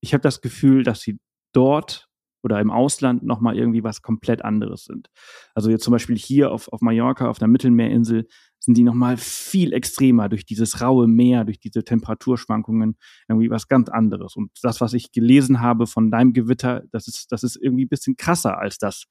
[0.00, 1.18] ich habe das Gefühl, dass sie
[1.52, 2.09] dort
[2.42, 5.08] oder im Ausland nochmal irgendwie was komplett anderes sind.
[5.54, 8.26] Also jetzt zum Beispiel hier auf, auf Mallorca, auf der Mittelmeerinsel,
[8.58, 12.96] sind die nochmal viel extremer durch dieses raue Meer, durch diese Temperaturschwankungen,
[13.28, 14.36] irgendwie was ganz anderes.
[14.36, 17.88] Und das, was ich gelesen habe von deinem Gewitter, das ist, das ist irgendwie ein
[17.88, 19.04] bisschen krasser als das,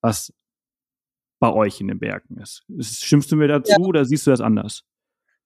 [0.00, 0.32] was
[1.38, 2.64] bei euch in den Bergen ist.
[2.80, 3.78] Stimmst du mir dazu ja.
[3.78, 4.82] oder siehst du das anders?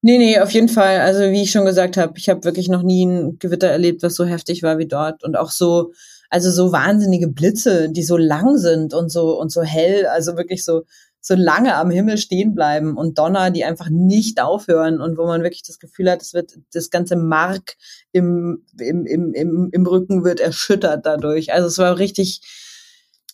[0.02, 1.00] Nee, nee, auf jeden Fall.
[1.00, 4.14] Also wie ich schon gesagt habe, ich habe wirklich noch nie ein Gewitter erlebt, was
[4.14, 5.92] so heftig war wie dort und auch so,
[6.30, 10.64] also so wahnsinnige Blitze, die so lang sind und so und so hell, also wirklich
[10.64, 10.82] so
[11.20, 15.42] so lange am Himmel stehen bleiben und Donner, die einfach nicht aufhören und wo man
[15.42, 17.76] wirklich das Gefühl hat, es wird das ganze Mark
[18.12, 21.52] im, im, im, im, im Rücken wird erschüttert dadurch.
[21.52, 22.40] Also es war richtig,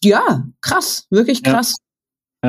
[0.02, 1.76] ja, krass, wirklich krass.
[1.78, 1.85] Ja,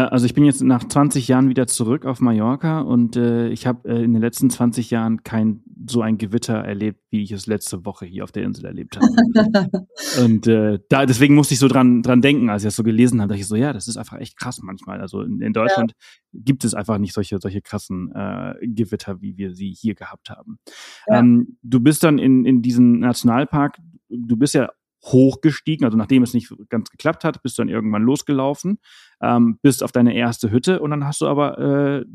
[0.05, 3.87] also ich bin jetzt nach 20 Jahren wieder zurück auf Mallorca und äh, ich habe
[3.87, 7.85] äh, in den letzten 20 Jahren kein so ein Gewitter erlebt, wie ich es letzte
[7.85, 9.07] Woche hier auf der Insel erlebt habe.
[10.23, 13.21] und äh, da deswegen musste ich so dran dran denken, als ich das so gelesen
[13.21, 14.99] habe, dachte ich so, ja, das ist einfach echt krass manchmal.
[14.99, 15.93] Also in, in Deutschland
[16.31, 16.39] ja.
[16.43, 20.59] gibt es einfach nicht solche solche krassen äh, Gewitter, wie wir sie hier gehabt haben.
[21.07, 21.19] Ja.
[21.19, 23.77] Ähm, du bist dann in in diesem Nationalpark,
[24.09, 24.69] du bist ja
[25.11, 28.79] hochgestiegen, also nachdem es nicht ganz geklappt hat, bist du dann irgendwann losgelaufen,
[29.21, 32.05] ähm, bist auf deine erste Hütte und dann hast du aber äh,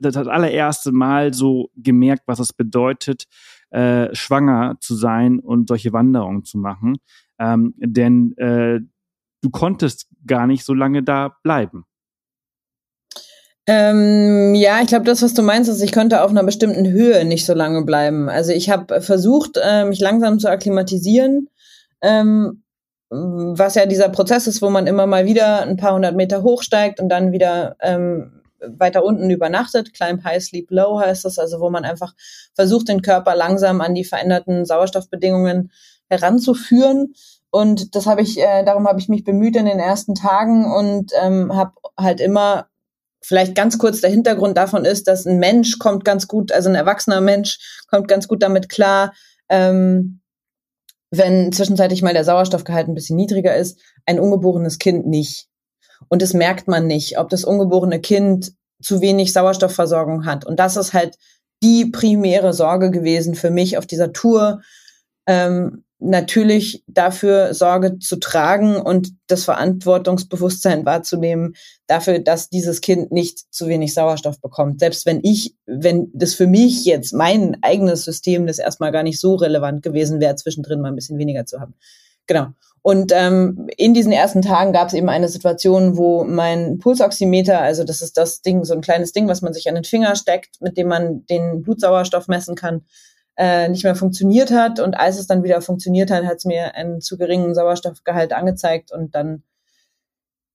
[0.00, 3.24] das allererste Mal so gemerkt, was es bedeutet,
[3.70, 6.98] äh, schwanger zu sein und solche Wanderungen zu machen,
[7.38, 8.80] ähm, denn äh,
[9.42, 11.84] du konntest gar nicht so lange da bleiben.
[13.66, 17.24] Ähm, ja, ich glaube, das, was du meinst, ist, ich konnte auf einer bestimmten Höhe
[17.24, 18.28] nicht so lange bleiben.
[18.28, 21.48] Also ich habe versucht, äh, mich langsam zu akklimatisieren
[22.02, 22.62] ähm,
[23.10, 27.00] was ja dieser Prozess ist, wo man immer mal wieder ein paar hundert Meter hochsteigt
[27.00, 29.94] und dann wieder ähm, weiter unten übernachtet.
[29.94, 32.14] Climb High, Sleep Low heißt das, also wo man einfach
[32.54, 35.72] versucht, den Körper langsam an die veränderten Sauerstoffbedingungen
[36.08, 37.14] heranzuführen.
[37.50, 41.12] Und das habe ich, äh, darum habe ich mich bemüht in den ersten Tagen und
[41.20, 42.68] ähm, habe halt immer
[43.22, 46.74] vielleicht ganz kurz der Hintergrund davon ist, dass ein Mensch kommt ganz gut, also ein
[46.74, 49.12] erwachsener Mensch kommt ganz gut damit klar,
[49.48, 50.19] ähm,
[51.10, 55.48] wenn zwischenzeitlich mal der Sauerstoffgehalt ein bisschen niedriger ist, ein ungeborenes Kind nicht.
[56.08, 60.46] Und das merkt man nicht, ob das ungeborene Kind zu wenig Sauerstoffversorgung hat.
[60.46, 61.18] Und das ist halt
[61.62, 64.62] die primäre Sorge gewesen für mich auf dieser Tour,
[65.26, 71.54] ähm, natürlich dafür Sorge zu tragen und das Verantwortungsbewusstsein wahrzunehmen
[71.86, 74.80] dafür, dass dieses Kind nicht zu wenig Sauerstoff bekommt.
[74.80, 79.20] Selbst wenn ich, wenn das für mich jetzt mein eigenes System das erstmal gar nicht
[79.20, 81.74] so relevant gewesen wäre, zwischendrin mal ein bisschen weniger zu haben.
[82.26, 82.48] Genau.
[82.82, 87.84] Und ähm, in diesen ersten Tagen gab es eben eine Situation, wo mein Pulsoximeter, also
[87.84, 90.60] das ist das Ding, so ein kleines Ding, was man sich an den Finger steckt,
[90.62, 92.86] mit dem man den Blutsauerstoff messen kann,
[93.40, 94.80] äh, nicht mehr funktioniert hat.
[94.80, 98.92] Und als es dann wieder funktioniert hat, hat es mir einen zu geringen Sauerstoffgehalt angezeigt
[98.92, 99.42] und dann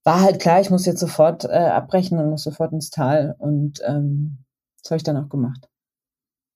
[0.04, 3.36] war halt klar, ich muss jetzt sofort äh, abbrechen und muss sofort ins Tal.
[3.40, 4.38] Und ähm,
[4.84, 5.68] das habe ich dann auch gemacht.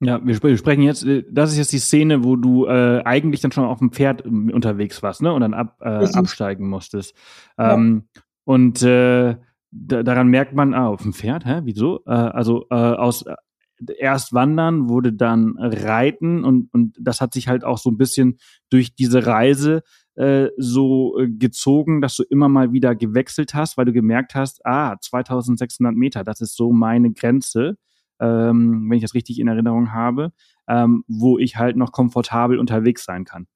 [0.01, 3.41] Ja, wir, wir, sprechen jetzt, äh, das ist jetzt die Szene, wo du äh, eigentlich
[3.41, 5.33] dann schon auf dem Pferd ähm, unterwegs warst, ne?
[5.33, 7.15] Und dann ab, äh, absteigen musstest.
[7.57, 8.21] Ähm, ja.
[8.45, 9.35] Und äh,
[9.71, 11.61] da, daran merkt man, ah, auf dem Pferd, hä?
[11.63, 12.03] Wieso?
[12.05, 13.25] Äh, also äh, aus
[13.97, 18.37] erst wandern, wurde dann reiten und, und das hat sich halt auch so ein bisschen
[18.69, 19.83] durch diese Reise
[20.15, 24.65] äh, so äh, gezogen, dass du immer mal wieder gewechselt hast, weil du gemerkt hast,
[24.65, 27.77] ah, 2600 Meter, das ist so meine Grenze,
[28.19, 30.31] ähm, wenn ich das richtig in Erinnerung habe,
[30.67, 33.47] ähm, wo ich halt noch komfortabel unterwegs sein kann.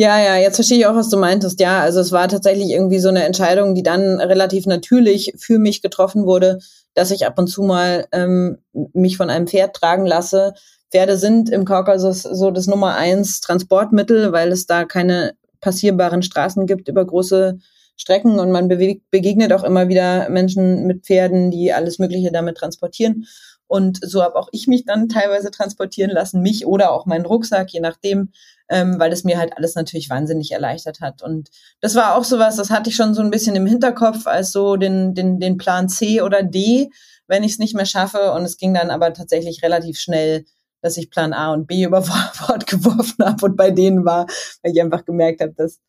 [0.00, 1.58] Ja, ja, jetzt verstehe ich auch, was du meintest.
[1.58, 5.82] Ja, also es war tatsächlich irgendwie so eine Entscheidung, die dann relativ natürlich für mich
[5.82, 6.60] getroffen wurde,
[6.98, 8.58] dass ich ab und zu mal ähm,
[8.92, 10.54] mich von einem Pferd tragen lasse.
[10.90, 16.66] Pferde sind im Kaukasus so das Nummer eins Transportmittel, weil es da keine passierbaren Straßen
[16.66, 17.58] gibt über große
[17.96, 23.26] Strecken und man begegnet auch immer wieder Menschen mit Pferden, die alles Mögliche damit transportieren.
[23.68, 27.70] Und so habe auch ich mich dann teilweise transportieren lassen, mich oder auch meinen Rucksack,
[27.70, 28.32] je nachdem,
[28.68, 31.22] ähm, weil es mir halt alles natürlich wahnsinnig erleichtert hat.
[31.22, 31.50] Und
[31.80, 34.76] das war auch sowas, das hatte ich schon so ein bisschen im Hinterkopf als so
[34.76, 36.90] den, den, den Plan C oder D,
[37.26, 38.32] wenn ich es nicht mehr schaffe.
[38.32, 40.44] Und es ging dann aber tatsächlich relativ schnell,
[40.82, 44.26] dass ich Plan A und B über Bord geworfen habe und bei denen war,
[44.62, 45.80] weil ich einfach gemerkt habe, dass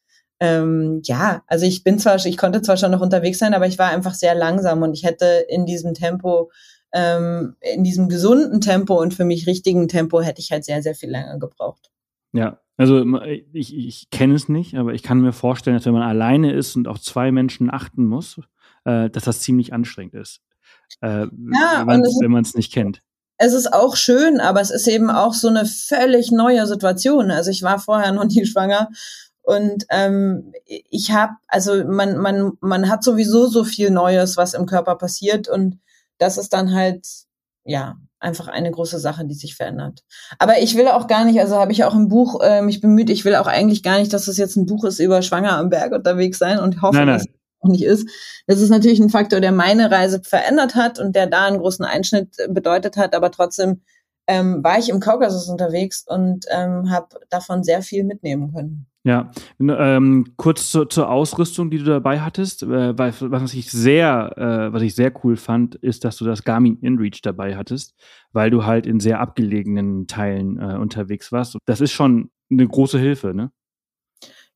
[0.42, 3.78] ähm, ja, also ich bin zwar, ich konnte zwar schon noch unterwegs sein, aber ich
[3.78, 6.50] war einfach sehr langsam und ich hätte in diesem Tempo,
[6.94, 10.96] ähm, in diesem gesunden Tempo und für mich richtigen Tempo hätte ich halt sehr, sehr
[10.96, 11.92] viel länger gebraucht.
[12.32, 13.04] Ja, also
[13.52, 16.78] ich, ich kenne es nicht, aber ich kann mir vorstellen, dass wenn man alleine ist
[16.78, 18.40] und auf zwei Menschen achten muss,
[18.86, 20.40] äh, dass das ziemlich anstrengend ist,
[21.02, 23.02] äh, ja, wenn man es nicht kennt.
[23.38, 27.32] Es ist auch schön, aber es ist eben auch so eine völlig neue Situation.
[27.32, 28.88] Also ich war vorher noch nie schwanger
[29.42, 34.66] und ähm, ich habe, also man, man, man hat sowieso so viel Neues, was im
[34.66, 35.80] Körper passiert und
[36.18, 37.06] das ist dann halt,
[37.66, 40.04] ja, einfach eine große Sache, die sich verändert.
[40.40, 43.10] Aber ich will auch gar nicht, also habe ich auch im Buch äh, mich bemüht,
[43.10, 45.70] ich will auch eigentlich gar nicht, dass das jetzt ein Buch ist über Schwanger am
[45.70, 47.18] Berg unterwegs sein und hoffe, nein, nein.
[47.18, 48.10] dass es auch nicht ist.
[48.48, 51.86] Das ist natürlich ein Faktor, der meine Reise verändert hat und der da einen großen
[51.86, 53.82] Einschnitt bedeutet hat, aber trotzdem
[54.28, 58.86] ähm, war ich im Kaukasus unterwegs und ähm, habe davon sehr viel mitnehmen können.
[59.10, 64.38] Ja, ähm, kurz zur, zur, Ausrüstung, die du dabei hattest, äh, weil, was ich sehr,
[64.38, 67.96] äh, was ich sehr cool fand, ist, dass du das Garmin InReach dabei hattest,
[68.34, 71.58] weil du halt in sehr abgelegenen Teilen äh, unterwegs warst.
[71.66, 73.50] Das ist schon eine große Hilfe, ne?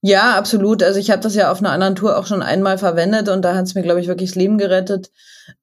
[0.02, 0.84] Ja, absolut.
[0.84, 3.56] Also ich habe das ja auf einer anderen Tour auch schon einmal verwendet und da
[3.56, 5.10] hat es mir, glaube ich, wirklich das Leben gerettet.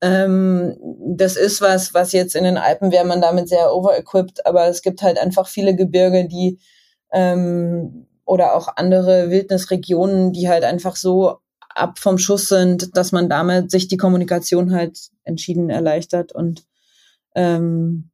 [0.01, 0.77] Ähm,
[1.15, 4.83] das ist was, was jetzt in den Alpen wäre man damit sehr overequipped, aber es
[4.83, 6.59] gibt halt einfach viele Gebirge, die
[7.13, 11.39] ähm, oder auch andere Wildnisregionen, die halt einfach so
[11.69, 16.31] ab vom Schuss sind, dass man damit sich die Kommunikation halt entschieden erleichtert.
[16.31, 16.65] Und
[17.35, 18.11] ähm,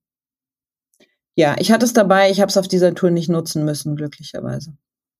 [1.35, 4.72] ja, ich hatte es dabei, ich habe es auf dieser Tour nicht nutzen müssen, glücklicherweise.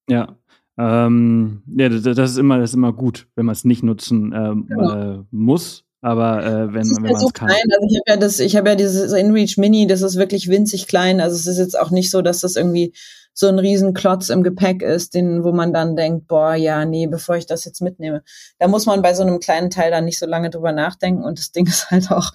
[0.09, 0.35] Ja.
[0.79, 4.67] Ähm, ja, das, ist immer, das ist immer gut, wenn man es nicht nutzen ähm,
[4.67, 5.19] genau.
[5.19, 5.85] äh, muss.
[6.01, 7.49] Aber äh, wenn, wenn man es so kann.
[7.49, 7.61] Klein.
[7.71, 10.87] Also ich habe ja das, ich habe ja dieses InReach Mini, das ist wirklich winzig
[10.87, 11.21] klein.
[11.21, 12.95] Also es ist jetzt auch nicht so, dass das irgendwie
[13.39, 17.37] so ein Riesenklotz im Gepäck ist, den, wo man dann denkt, boah, ja, nee, bevor
[17.37, 18.23] ich das jetzt mitnehme.
[18.59, 21.23] Da muss man bei so einem kleinen Teil dann nicht so lange drüber nachdenken.
[21.23, 22.33] Und das Ding ist halt auch,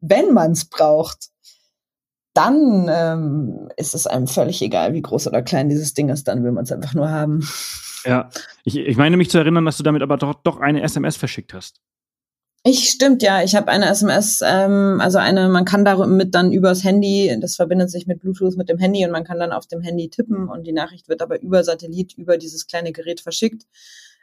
[0.00, 1.28] wenn man es braucht,
[2.34, 6.42] dann ähm, ist es einem völlig egal, wie groß oder klein dieses Ding ist, dann
[6.42, 7.48] will man es einfach nur haben.
[8.04, 8.28] Ja,
[8.64, 11.54] ich, ich meine mich zu erinnern, dass du damit aber doch, doch eine SMS verschickt
[11.54, 11.80] hast.
[12.62, 13.42] Ich stimmt, ja.
[13.42, 17.90] Ich habe eine SMS, ähm, also eine, man kann damit dann übers Handy, das verbindet
[17.90, 20.66] sich mit Bluetooth mit dem Handy und man kann dann auf dem Handy tippen und
[20.66, 23.64] die Nachricht wird aber über Satellit, über dieses kleine Gerät verschickt.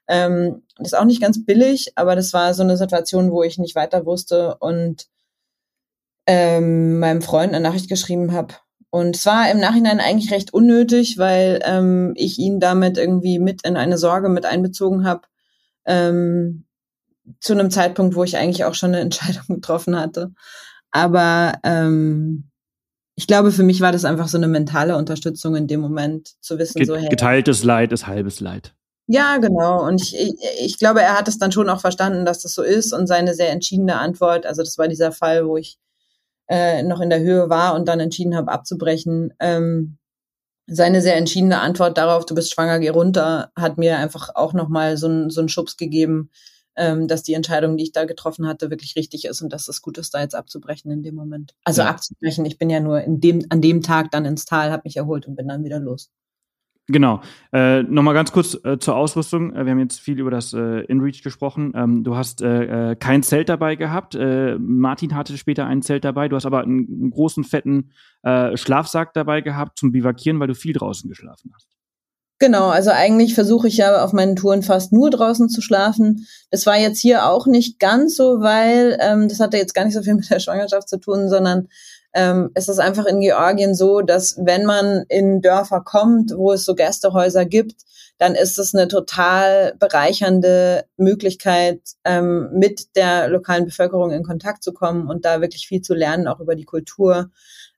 [0.08, 3.58] Ähm, das ist auch nicht ganz billig, aber das war so eine Situation, wo ich
[3.58, 5.08] nicht weiter wusste und
[6.28, 8.54] ähm, meinem Freund eine Nachricht geschrieben habe.
[8.92, 13.66] Und es war im Nachhinein eigentlich recht unnötig, weil ähm, ich ihn damit irgendwie mit
[13.66, 15.22] in eine Sorge mit einbezogen habe.
[15.86, 16.67] Ähm,
[17.40, 20.32] zu einem Zeitpunkt, wo ich eigentlich auch schon eine Entscheidung getroffen hatte.
[20.92, 22.50] Aber ähm,
[23.16, 26.58] ich glaube, für mich war das einfach so eine mentale Unterstützung in dem Moment, zu
[26.60, 27.10] wissen, Get so hey.
[27.10, 28.74] Geteiltes Leid ist halbes Leid.
[29.08, 29.86] Ja, genau.
[29.88, 32.62] Und ich, ich, ich glaube, er hat es dann schon auch verstanden, dass das so
[32.62, 35.78] ist und seine sehr entschiedene Antwort, also das war dieser Fall, wo ich
[36.48, 39.34] äh, noch in der Höhe war und dann entschieden habe, abzubrechen.
[39.40, 39.98] Ähm,
[40.68, 44.98] seine sehr entschiedene Antwort darauf, du bist schwanger, geh runter, hat mir einfach auch nochmal
[44.98, 46.30] so, so einen Schubs gegeben,
[46.78, 49.82] ähm, dass die Entscheidung, die ich da getroffen hatte, wirklich richtig ist und dass es
[49.82, 51.54] gut ist, da jetzt abzubrechen in dem Moment.
[51.64, 51.90] Also ja.
[51.90, 52.46] abzubrechen.
[52.46, 55.28] Ich bin ja nur in dem, an dem Tag dann ins Tal, habe mich erholt
[55.28, 56.12] und bin dann wieder los.
[56.90, 57.22] Genau.
[57.52, 59.54] Äh, Nochmal ganz kurz äh, zur Ausrüstung.
[59.54, 61.74] Äh, wir haben jetzt viel über das äh, InReach gesprochen.
[61.76, 64.18] Ähm, du hast äh, äh, kein Zelt dabei gehabt.
[64.60, 66.30] Martin hatte später ein Zelt dabei.
[66.30, 67.92] Du hast aber einen, einen großen, fetten
[68.56, 71.77] Schlafsack dabei gehabt zum Bivakieren, weil du viel draußen geschlafen hast.
[72.40, 76.28] Genau, also eigentlich versuche ich ja auf meinen Touren fast nur draußen zu schlafen.
[76.52, 79.96] Das war jetzt hier auch nicht ganz so, weil ähm, das hatte jetzt gar nicht
[79.96, 81.68] so viel mit der Schwangerschaft zu tun, sondern
[82.14, 86.64] ähm, es ist einfach in Georgien so, dass wenn man in Dörfer kommt, wo es
[86.64, 87.82] so Gästehäuser gibt,
[88.20, 94.74] dann ist es eine total bereichernde Möglichkeit, ähm, mit der lokalen Bevölkerung in Kontakt zu
[94.74, 97.30] kommen und da wirklich viel zu lernen, auch über die Kultur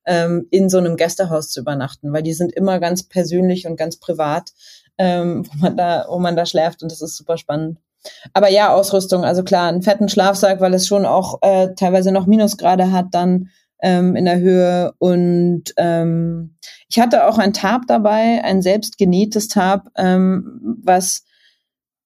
[0.10, 3.98] ähm, in so einem Gästehaus zu übernachten, weil die sind immer ganz persönlich und ganz
[3.98, 4.52] privat,
[4.98, 7.78] ähm, wo man da, wo man da schläft und das ist super spannend.
[8.34, 12.26] Aber ja, Ausrüstung, also klar, einen fetten Schlafsack, weil es schon auch äh, teilweise noch
[12.26, 13.50] Minusgrade hat, dann
[13.82, 14.94] ähm, in der Höhe.
[14.98, 16.56] Und ähm,
[16.90, 21.24] ich hatte auch ein Tab dabei, ein selbst genähtes Tab, ähm, was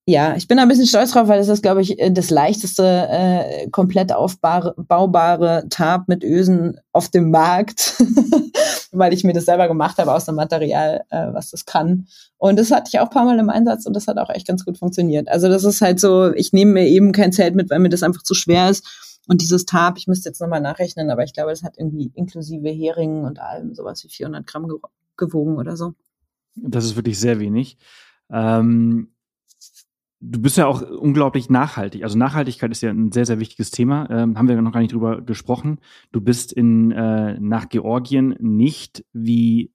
[0.06, 2.30] ja, ich bin da ein bisschen stolz drauf, weil das ist, glaube ich, äh, das
[2.30, 8.04] leichteste äh, komplett aufbaubare Tab mit Ösen auf dem Markt,
[8.92, 12.08] weil ich mir das selber gemacht habe aus dem Material, äh, was das kann.
[12.38, 14.46] Und das hatte ich auch ein paar Mal im Einsatz und das hat auch echt
[14.46, 15.30] ganz gut funktioniert.
[15.30, 18.04] Also das ist halt so, ich nehme mir eben kein Zelt mit, weil mir das
[18.04, 19.22] einfach zu schwer ist.
[19.30, 22.68] Und dieses Tab, ich müsste jetzt nochmal nachrechnen, aber ich glaube, das hat irgendwie inklusive
[22.68, 24.70] Heringen und allem sowas wie 400 Gramm
[25.16, 25.94] gewogen oder so.
[26.56, 27.78] Das ist wirklich sehr wenig.
[28.30, 29.12] Ähm
[30.26, 32.04] du bist ja auch unglaublich nachhaltig.
[32.04, 34.10] Also Nachhaltigkeit ist ja ein sehr, sehr wichtiges Thema.
[34.10, 35.80] Ähm, haben wir noch gar nicht drüber gesprochen.
[36.12, 39.72] Du bist in, äh, nach Georgien nicht wie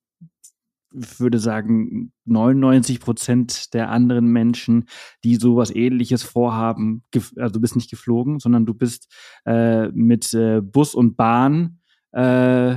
[0.94, 4.86] ich würde sagen, 99 Prozent der anderen Menschen,
[5.22, 7.04] die sowas ähnliches vorhaben,
[7.36, 9.12] also du bist nicht geflogen, sondern du bist
[9.44, 11.80] äh, mit äh, Bus und Bahn
[12.12, 12.76] äh,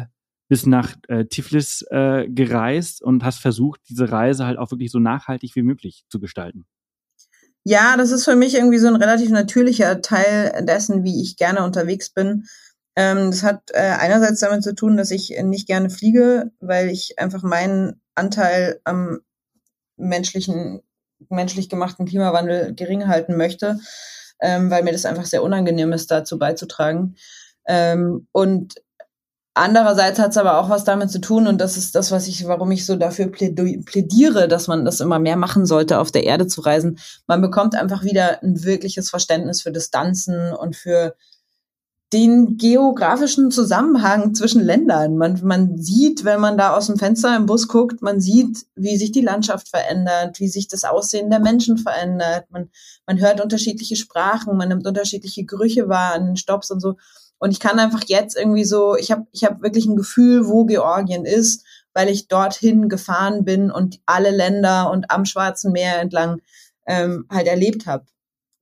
[0.49, 4.99] bis nach äh, Tiflis äh, gereist und hast versucht, diese Reise halt auch wirklich so
[4.99, 6.65] nachhaltig wie möglich zu gestalten.
[7.63, 11.63] Ja, das ist für mich irgendwie so ein relativ natürlicher Teil dessen, wie ich gerne
[11.63, 12.45] unterwegs bin.
[12.95, 17.19] Ähm, das hat äh, einerseits damit zu tun, dass ich nicht gerne fliege, weil ich
[17.19, 19.19] einfach meinen Anteil am
[19.97, 20.81] menschlichen,
[21.29, 23.79] menschlich gemachten Klimawandel gering halten möchte,
[24.41, 27.15] ähm, weil mir das einfach sehr unangenehm ist, dazu beizutragen.
[27.67, 28.75] Ähm, und
[29.53, 32.47] Andererseits hat es aber auch was damit zu tun, und das ist das, was ich,
[32.47, 36.47] warum ich so dafür plädiere, dass man das immer mehr machen sollte, auf der Erde
[36.47, 36.99] zu reisen.
[37.27, 41.15] Man bekommt einfach wieder ein wirkliches Verständnis für Distanzen und für
[42.13, 45.17] den geografischen Zusammenhang zwischen Ländern.
[45.17, 48.97] Man, man sieht, wenn man da aus dem Fenster im Bus guckt, man sieht, wie
[48.97, 52.45] sich die Landschaft verändert, wie sich das Aussehen der Menschen verändert.
[52.49, 52.69] Man,
[53.05, 56.95] man hört unterschiedliche Sprachen, man nimmt unterschiedliche Gerüche wahr an den Stops und so.
[57.41, 60.65] Und ich kann einfach jetzt irgendwie so, ich habe ich hab wirklich ein Gefühl, wo
[60.65, 66.39] Georgien ist, weil ich dorthin gefahren bin und alle Länder und am Schwarzen Meer entlang
[66.85, 68.05] ähm, halt erlebt habe.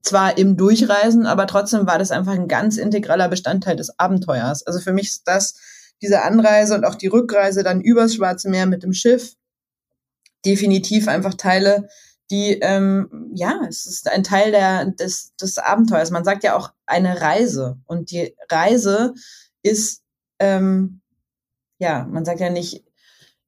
[0.01, 4.65] Zwar im Durchreisen, aber trotzdem war das einfach ein ganz integraler Bestandteil des Abenteuers.
[4.65, 5.59] Also für mich ist das
[6.01, 9.35] diese Anreise und auch die Rückreise dann übers Schwarze Meer mit dem Schiff
[10.45, 11.89] definitiv einfach Teile,
[12.31, 16.11] die, ähm, ja, es ist ein Teil der, des, des Abenteuers.
[16.11, 17.79] Man sagt ja auch eine Reise.
[17.85, 19.13] Und die Reise
[19.63, 20.03] ist,
[20.39, 21.01] ähm,
[21.80, 22.84] ja, man sagt ja nicht,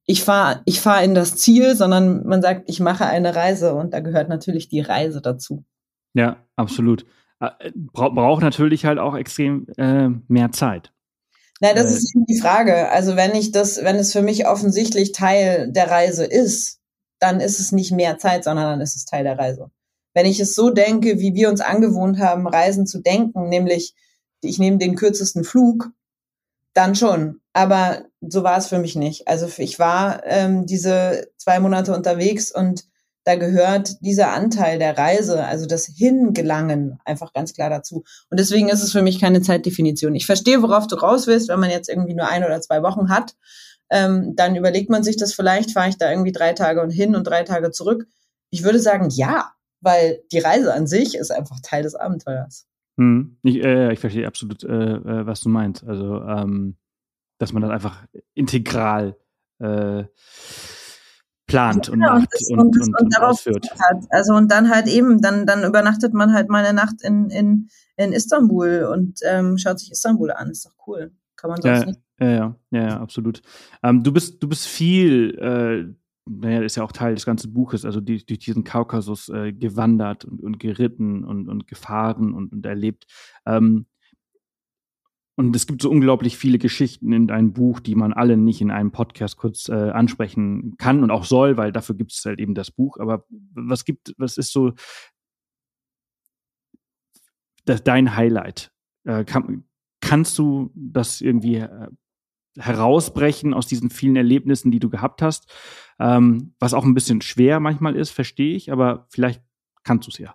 [0.04, 3.74] ich fahre ich fahr in das Ziel, sondern man sagt, ich mache eine Reise.
[3.74, 5.64] Und da gehört natürlich die Reise dazu.
[6.14, 7.06] Ja, absolut.
[7.40, 10.92] Äh, Bra braucht natürlich halt auch extrem äh, mehr Zeit.
[11.60, 12.90] Na, das äh, ist die Frage.
[12.90, 16.81] Also wenn ich das, wenn es für mich offensichtlich Teil der Reise ist,
[17.22, 19.70] dann ist es nicht mehr Zeit, sondern dann ist es Teil der Reise.
[20.12, 23.94] Wenn ich es so denke, wie wir uns angewohnt haben, Reisen zu denken, nämlich
[24.42, 25.90] ich nehme den kürzesten Flug,
[26.74, 27.40] dann schon.
[27.52, 29.28] Aber so war es für mich nicht.
[29.28, 32.84] Also ich war ähm, diese zwei Monate unterwegs und
[33.24, 38.02] da gehört dieser Anteil der Reise, also das Hingelangen, einfach ganz klar dazu.
[38.30, 40.16] Und deswegen ist es für mich keine Zeitdefinition.
[40.16, 43.10] Ich verstehe, worauf du raus willst, wenn man jetzt irgendwie nur ein oder zwei Wochen
[43.10, 43.36] hat.
[43.92, 47.14] Ähm, dann überlegt man sich das vielleicht, fahre ich da irgendwie drei Tage und hin
[47.14, 48.06] und drei Tage zurück.
[48.48, 52.66] Ich würde sagen, ja, weil die Reise an sich ist einfach Teil des Abenteuers.
[52.96, 53.36] Hm.
[53.42, 55.84] Ich, äh, ich verstehe absolut, äh, äh, was du meinst.
[55.84, 56.78] Also, ähm,
[57.38, 59.16] dass man das einfach integral
[59.58, 60.04] äh,
[61.46, 63.68] plant ja, und macht und, und, und, und, ausführt.
[64.08, 67.68] Also und dann halt eben, dann, dann übernachtet man halt mal eine Nacht in, in,
[67.96, 70.50] in Istanbul und ähm, schaut sich Istanbul an.
[70.50, 71.12] Ist doch cool.
[71.42, 72.00] Kann man sonst ja, nicht.
[72.20, 73.42] Ja, ja, ja, absolut.
[73.82, 75.92] Ähm, du bist, du bist viel, äh,
[76.30, 80.24] naja, ist ja auch Teil des ganzen Buches, also die, durch diesen Kaukasus äh, gewandert
[80.24, 83.06] und, und geritten und, und gefahren und, und erlebt.
[83.44, 83.86] Ähm,
[85.34, 88.70] und es gibt so unglaublich viele Geschichten in deinem Buch, die man alle nicht in
[88.70, 92.54] einem Podcast kurz äh, ansprechen kann und auch soll, weil dafür gibt es halt eben
[92.54, 92.98] das Buch.
[92.98, 94.74] Aber was gibt, was ist so
[97.64, 98.70] das, dein Highlight?
[99.04, 99.64] Äh, kann,
[100.02, 101.88] kannst du das irgendwie äh,
[102.58, 105.50] herausbrechen aus diesen vielen Erlebnissen, die du gehabt hast?
[105.98, 109.40] Ähm, was auch ein bisschen schwer manchmal ist, verstehe ich, aber vielleicht
[109.84, 110.34] kannst du es ja.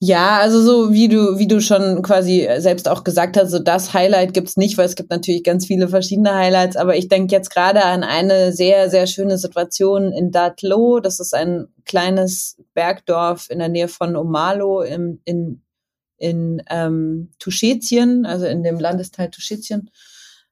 [0.00, 3.94] Ja, also so wie du, wie du schon quasi selbst auch gesagt hast, so das
[3.94, 7.50] Highlight gibt's nicht, weil es gibt natürlich ganz viele verschiedene Highlights, aber ich denke jetzt
[7.50, 11.00] gerade an eine sehr, sehr schöne Situation in Datlo.
[11.00, 15.62] Das ist ein kleines Bergdorf in der Nähe von Omalo im, in,
[16.18, 19.90] in ähm, Tuschetien, also in dem Landesteil Tuschetien.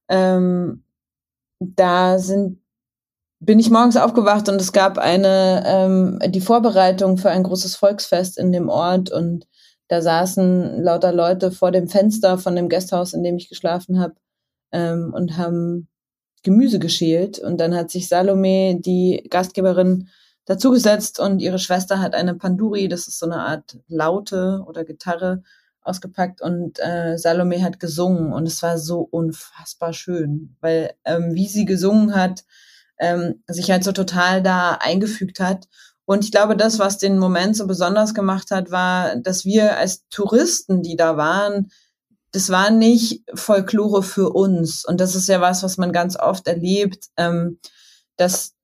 [0.09, 0.85] Ähm,
[1.61, 2.61] da sind
[3.39, 8.39] bin ich morgens aufgewacht und es gab eine ähm, die Vorbereitung für ein großes Volksfest
[8.39, 9.47] in dem Ort und
[9.89, 14.15] da saßen lauter Leute vor dem Fenster von dem Gasthaus, in dem ich geschlafen habe,
[14.73, 15.89] ähm, und haben
[16.43, 17.39] Gemüse geschält.
[17.39, 20.09] Und dann hat sich Salome, die Gastgeberin,
[20.47, 25.43] dazugesetzt und ihre Schwester hat eine Panduri, das ist so eine Art Laute oder Gitarre,
[25.87, 31.49] ausgepackt und äh, Salome hat gesungen und es war so unfassbar schön, weil ähm, wie
[31.49, 32.45] sie gesungen hat,
[32.99, 35.69] ähm, sich halt so total da eingefügt hat.
[36.05, 40.09] Und ich glaube, das, was den Moment so besonders gemacht hat, war, dass wir als
[40.09, 41.71] Touristen, die da waren,
[42.33, 44.85] das war nicht Folklore für uns.
[44.85, 47.59] Und das ist ja was, was man ganz oft erlebt, ähm,
[48.17, 48.56] dass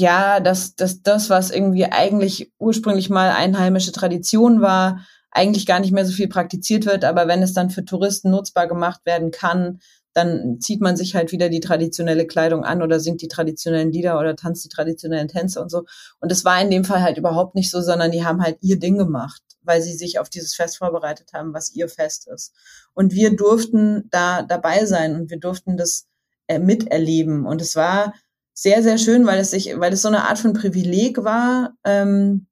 [0.00, 5.92] ja, dass, dass das, was irgendwie eigentlich ursprünglich mal einheimische Tradition war, eigentlich gar nicht
[5.92, 7.04] mehr so viel praktiziert wird.
[7.04, 9.80] Aber wenn es dann für Touristen nutzbar gemacht werden kann,
[10.12, 14.18] dann zieht man sich halt wieder die traditionelle Kleidung an oder singt die traditionellen Lieder
[14.18, 15.84] oder tanzt die traditionellen Tänze und so.
[16.18, 18.78] Und das war in dem Fall halt überhaupt nicht so, sondern die haben halt ihr
[18.78, 22.52] Ding gemacht, weil sie sich auf dieses Fest vorbereitet haben, was ihr Fest ist.
[22.92, 26.08] Und wir durften da dabei sein und wir durften das
[26.48, 27.46] äh, miterleben.
[27.46, 28.12] Und es war
[28.60, 31.72] sehr, sehr schön, weil es sich, weil es so eine Art von Privileg war.
[31.82, 32.46] Ähm,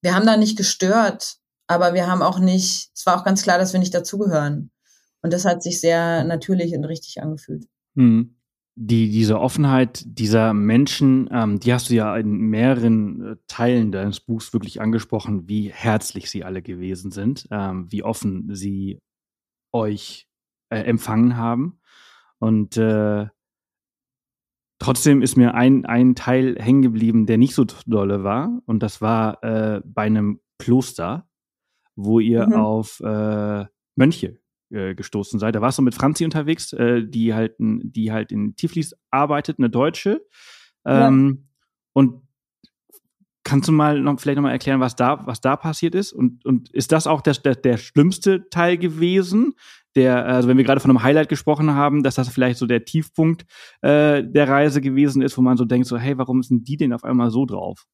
[0.00, 3.58] wir haben da nicht gestört, aber wir haben auch nicht, es war auch ganz klar,
[3.58, 4.70] dass wir nicht dazugehören.
[5.22, 7.66] Und das hat sich sehr natürlich und richtig angefühlt.
[7.94, 8.36] Mhm.
[8.76, 14.20] Die, diese Offenheit dieser Menschen, ähm, die hast du ja in mehreren äh, Teilen deines
[14.20, 19.00] Buchs wirklich angesprochen, wie herzlich sie alle gewesen sind, ähm, wie offen sie
[19.72, 20.28] euch
[20.68, 21.80] äh, empfangen haben.
[22.38, 23.26] Und äh,
[24.78, 28.60] trotzdem ist mir ein, ein Teil hängen geblieben, der nicht so dolle war.
[28.66, 31.28] Und das war äh, bei einem Kloster,
[31.94, 32.54] wo ihr mhm.
[32.54, 33.64] auf äh,
[33.94, 34.38] Mönche
[34.70, 35.54] äh, gestoßen seid.
[35.54, 39.70] Da warst du mit Franzi unterwegs, äh, die halt, die halt in Tiflis arbeitet, eine
[39.70, 40.26] Deutsche.
[40.84, 41.44] Ähm, ja.
[41.94, 42.25] Und
[43.46, 46.12] kannst du mal noch vielleicht noch mal erklären, was da, was da passiert ist?
[46.12, 49.54] Und, und ist das auch der, der, der schlimmste Teil gewesen?
[49.94, 52.84] Der, also wenn wir gerade von einem Highlight gesprochen haben, dass das vielleicht so der
[52.84, 53.46] Tiefpunkt
[53.82, 56.92] äh, der Reise gewesen ist, wo man so denkt, so, hey, warum sind die denn
[56.92, 57.86] auf einmal so drauf?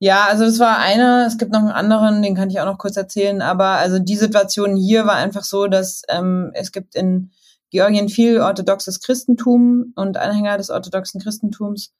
[0.00, 2.78] Ja, also das war einer, es gibt noch einen anderen, den kann ich auch noch
[2.78, 7.30] kurz erzählen, aber also die Situation hier war einfach so, dass ähm, es gibt in
[7.70, 11.94] Georgien viel orthodoxes Christentum und Anhänger des orthodoxen Christentums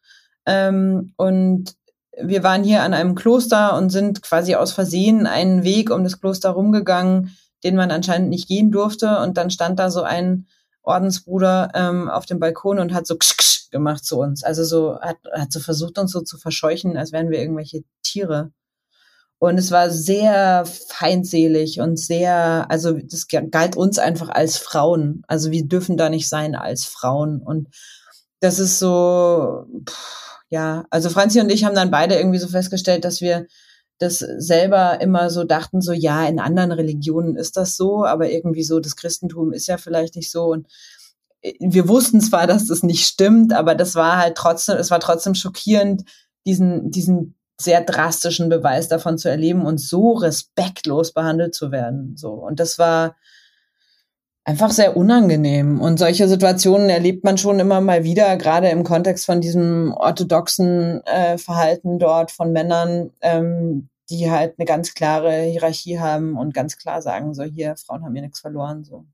[0.45, 1.77] ähm, und
[2.23, 6.21] wir waren hier an einem Kloster und sind quasi aus Versehen einen Weg um das
[6.21, 10.47] Kloster rumgegangen, den man anscheinend nicht gehen durfte und dann stand da so ein
[10.83, 14.45] Ordensbruder ähm, auf dem Balkon und hat so ksch, ksch gemacht zu uns.
[14.45, 18.53] Also so hat, hat so versucht, uns so zu verscheuchen, als wären wir irgendwelche Tiere.
[19.39, 25.25] Und es war sehr feindselig und sehr, also das galt uns einfach als Frauen.
[25.27, 27.43] Also wir dürfen da nicht sein als Frauen.
[27.43, 27.69] Und
[28.41, 29.67] das ist so,
[30.49, 33.47] ja, also Franzi und ich haben dann beide irgendwie so festgestellt, dass wir
[33.99, 38.63] das selber immer so dachten, so ja, in anderen Religionen ist das so, aber irgendwie
[38.63, 40.45] so, das Christentum ist ja vielleicht nicht so.
[40.47, 40.67] Und
[41.41, 45.01] äh, wir wussten zwar, dass das nicht stimmt, aber das war halt trotzdem, es war
[45.01, 46.05] trotzdem schockierend,
[46.47, 52.17] diesen, diesen sehr drastischen Beweis davon zu erleben und so respektlos behandelt zu werden.
[52.17, 52.33] So.
[52.33, 53.17] Und das war
[54.47, 55.81] einfach sehr unangenehm.
[55.81, 61.05] Und solche Situationen erlebt man schon immer mal wieder, gerade im Kontext von diesem orthodoxen
[61.05, 66.79] äh, Verhalten dort von Männern, ähm, die halt eine ganz klare Hierarchie haben und ganz
[66.79, 68.85] klar sagen, so hier, Frauen haben hier nichts verloren.
[68.85, 69.05] So.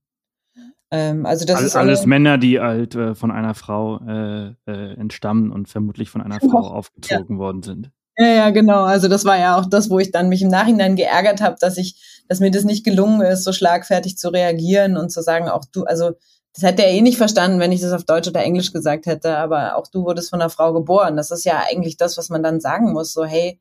[0.91, 4.95] Ähm, also das All, ist alles Männer, die halt äh, von einer Frau äh, äh,
[4.99, 7.39] entstammen und vermutlich von einer Frau aufgezogen ja.
[7.39, 7.91] worden sind.
[8.18, 8.83] Ja, ja, genau.
[8.83, 11.78] Also das war ja auch das, wo ich dann mich im Nachhinein geärgert habe, dass
[11.78, 15.64] ich, dass mir das nicht gelungen ist, so schlagfertig zu reagieren und zu sagen, auch
[15.73, 16.12] du, also
[16.55, 19.39] das hätte er eh nicht verstanden, wenn ich das auf Deutsch oder Englisch gesagt hätte,
[19.39, 21.16] aber auch du wurdest von einer Frau geboren.
[21.16, 23.12] Das ist ja eigentlich das, was man dann sagen muss.
[23.12, 23.61] So, hey,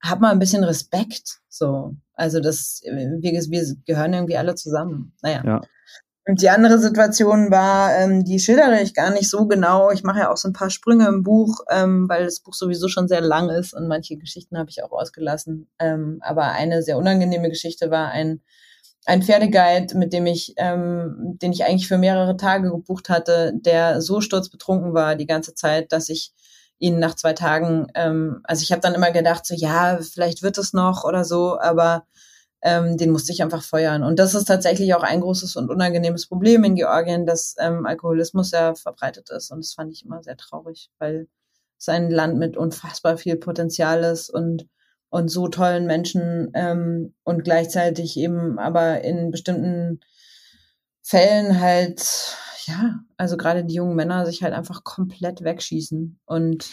[0.00, 1.40] hab mal ein bisschen Respekt.
[1.48, 5.14] So, also das, wir, wir gehören irgendwie alle zusammen.
[5.22, 5.42] Naja.
[5.44, 5.60] Ja.
[6.28, 9.92] Und die andere Situation war, ähm, die schildere ich gar nicht so genau.
[9.92, 12.88] Ich mache ja auch so ein paar Sprünge im Buch, ähm, weil das Buch sowieso
[12.88, 15.68] schon sehr lang ist und manche Geschichten habe ich auch ausgelassen.
[15.78, 18.42] Ähm, aber eine sehr unangenehme Geschichte war ein,
[19.04, 24.00] ein Pferdeguide, mit dem ich, ähm, den ich eigentlich für mehrere Tage gebucht hatte, der
[24.02, 26.32] so sturzbetrunken war die ganze Zeit, dass ich
[26.80, 30.58] ihn nach zwei Tagen, ähm, also ich habe dann immer gedacht, so ja, vielleicht wird
[30.58, 32.04] es noch oder so, aber
[32.62, 34.02] ähm, den musste ich einfach feuern.
[34.02, 38.50] Und das ist tatsächlich auch ein großes und unangenehmes Problem in Georgien, dass ähm, Alkoholismus
[38.50, 39.50] sehr verbreitet ist.
[39.50, 41.28] Und das fand ich immer sehr traurig, weil
[41.78, 44.66] es ein Land mit unfassbar viel Potenzial ist und
[45.08, 50.00] und so tollen Menschen ähm, und gleichzeitig eben aber in bestimmten
[51.02, 52.36] Fällen halt,
[52.66, 56.18] ja, also gerade die jungen Männer sich halt einfach komplett wegschießen.
[56.26, 56.68] Und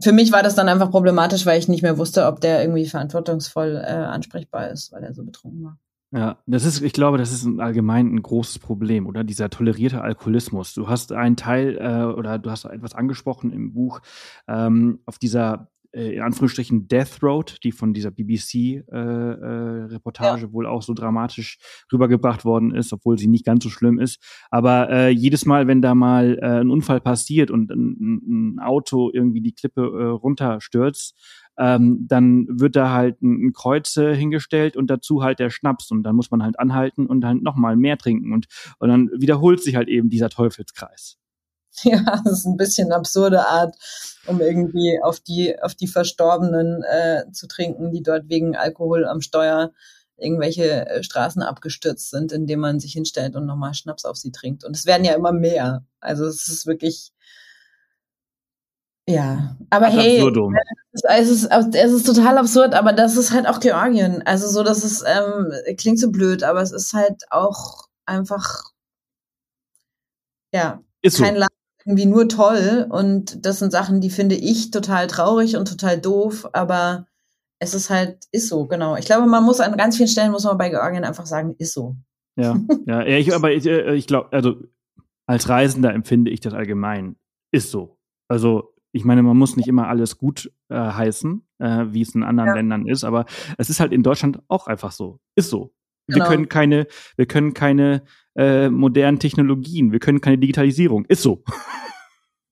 [0.00, 2.86] für mich war das dann einfach problematisch, weil ich nicht mehr wusste, ob der irgendwie
[2.86, 5.78] verantwortungsvoll äh, ansprechbar ist, weil er so betrunken war.
[6.10, 9.24] Ja, das ist, ich glaube, das ist allgemein ein großes Problem, oder?
[9.24, 10.72] Dieser tolerierte Alkoholismus.
[10.72, 14.00] Du hast einen Teil äh, oder du hast etwas angesprochen im Buch
[14.46, 20.52] ähm, auf dieser äh, in Anführungsstrichen Death Road, die von dieser BBC-Reportage äh, äh, ja.
[20.52, 21.58] wohl auch so dramatisch
[21.92, 24.22] rübergebracht worden ist, obwohl sie nicht ganz so schlimm ist.
[24.50, 29.10] Aber äh, jedes Mal, wenn da mal äh, ein Unfall passiert und ein, ein Auto
[29.12, 31.14] irgendwie die Klippe äh, runterstürzt,
[31.58, 35.90] ähm, dann wird da halt ein, ein Kreuz äh, hingestellt und dazu halt der Schnaps
[35.90, 38.46] und dann muss man halt anhalten und dann nochmal mehr trinken und,
[38.78, 41.18] und dann wiederholt sich halt eben dieser Teufelskreis.
[41.84, 43.74] Ja, das ist ein bisschen absurde Art,
[44.26, 49.20] um irgendwie auf die, auf die Verstorbenen äh, zu trinken, die dort wegen Alkohol am
[49.20, 49.72] Steuer
[50.18, 54.64] irgendwelche äh, Straßen abgestürzt sind, indem man sich hinstellt und nochmal Schnaps auf sie trinkt.
[54.64, 55.84] Und es werden ja immer mehr.
[56.00, 57.12] Also es ist wirklich,
[59.08, 59.56] ja.
[59.70, 60.20] Aber hey,
[61.04, 64.22] es ist, es ist total absurd, aber das ist halt auch Georgien.
[64.26, 68.72] Also so, das ist, ähm, klingt so blöd, aber es ist halt auch einfach,
[70.52, 71.40] ja, ist kein so.
[71.40, 71.52] Land,
[71.88, 76.46] irgendwie nur toll und das sind Sachen, die finde ich total traurig und total doof,
[76.52, 77.06] aber
[77.60, 78.96] es ist halt, ist so, genau.
[78.96, 81.72] Ich glaube, man muss an ganz vielen Stellen, muss man bei Georgien einfach sagen, ist
[81.72, 81.96] so.
[82.36, 84.56] Ja, ja, ich, aber ich, äh, ich glaube, also
[85.26, 87.16] als Reisender empfinde ich das allgemein.
[87.52, 87.98] Ist so.
[88.28, 92.22] Also, ich meine, man muss nicht immer alles gut äh, heißen, äh, wie es in
[92.22, 92.54] anderen ja.
[92.54, 93.24] Ländern ist, aber
[93.56, 95.20] es ist halt in Deutschland auch einfach so.
[95.34, 95.72] Ist so.
[96.06, 96.24] Genau.
[96.24, 96.86] Wir können keine,
[97.16, 98.02] wir können keine
[98.38, 101.04] äh, modernen Technologien, wir können keine Digitalisierung.
[101.06, 101.42] Ist so.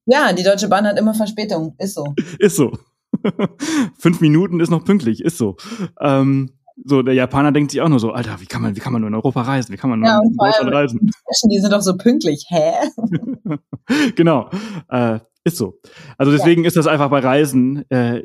[0.08, 1.74] Ja, die Deutsche Bahn hat immer Verspätung.
[1.78, 2.14] Ist so.
[2.38, 2.78] Ist so.
[3.98, 5.20] Fünf Minuten ist noch pünktlich.
[5.20, 5.56] Ist so.
[6.00, 6.52] Ähm,
[6.84, 9.00] so, der Japaner denkt sich auch nur so, Alter, wie kann man, wie kann man
[9.00, 9.72] nur in Europa reisen?
[9.72, 11.00] Wie kann man nur ja, in Deutschland reisen?
[11.00, 12.46] Menschen, die sind doch so pünktlich.
[12.48, 12.72] Hä?
[14.14, 14.48] genau.
[14.90, 15.80] Äh, ist so.
[16.16, 16.68] Also deswegen ja.
[16.68, 18.22] ist das einfach bei Reisen, äh,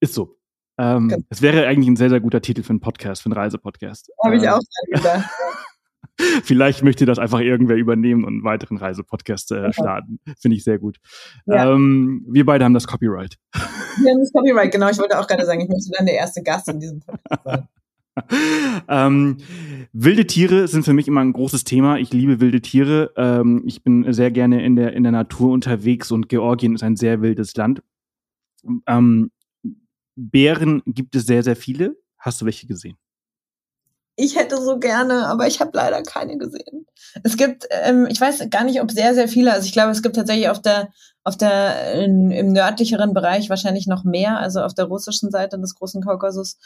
[0.00, 0.36] ist so.
[0.76, 1.24] Ähm.
[1.30, 4.10] Es wäre eigentlich ein sehr, sehr guter Titel für einen Podcast, für einen Reisepodcast.
[4.22, 4.60] Habe ich äh, auch
[4.92, 5.30] gedacht.
[6.44, 10.18] Vielleicht möchte das einfach irgendwer übernehmen und einen weiteren Reisepodcast äh, starten.
[10.38, 10.98] Finde ich sehr gut.
[11.46, 11.72] Ja.
[11.72, 13.36] Ähm, wir beide haben das Copyright.
[13.98, 14.90] Wir haben das Copyright, genau.
[14.90, 17.68] Ich wollte auch gerade sagen, ich möchte dann der erste Gast in diesem Podcast sein.
[18.88, 19.38] ähm,
[19.92, 21.98] wilde Tiere sind für mich immer ein großes Thema.
[21.98, 23.12] Ich liebe wilde Tiere.
[23.16, 26.96] Ähm, ich bin sehr gerne in der, in der Natur unterwegs und Georgien ist ein
[26.96, 27.82] sehr wildes Land.
[28.86, 29.30] Ähm,
[30.14, 31.96] Bären gibt es sehr, sehr viele.
[32.18, 32.96] Hast du welche gesehen?
[34.16, 36.86] Ich hätte so gerne, aber ich habe leider keine gesehen.
[37.22, 40.02] Es gibt, ähm, ich weiß gar nicht, ob sehr, sehr viele, also ich glaube, es
[40.02, 40.88] gibt tatsächlich auf der,
[41.22, 45.74] auf der, in, im nördlicheren Bereich wahrscheinlich noch mehr, also auf der russischen Seite des
[45.74, 46.58] großen Kaukasus.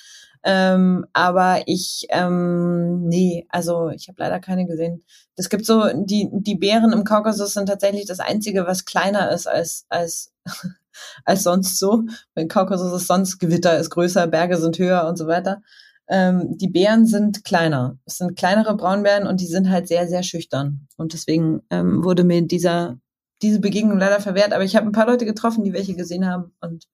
[0.45, 5.05] Ähm, aber ich, ähm, nee, also ich habe leider keine gesehen.
[5.37, 9.47] Es gibt so, die, die Bären im Kaukasus sind tatsächlich das Einzige, was kleiner ist
[9.47, 10.33] als, als
[11.25, 12.05] als sonst so.
[12.35, 15.63] Weil Kaukasus ist sonst Gewitter ist größer, Berge sind höher und so weiter.
[16.11, 17.99] Ähm, die Bären sind kleiner.
[18.05, 20.89] Es sind kleinere Braunbären und die sind halt sehr, sehr schüchtern.
[20.97, 22.99] Und deswegen ähm, wurde mir dieser,
[23.43, 24.53] diese Begegnung leider verwehrt.
[24.53, 26.87] Aber ich habe ein paar Leute getroffen, die welche gesehen haben und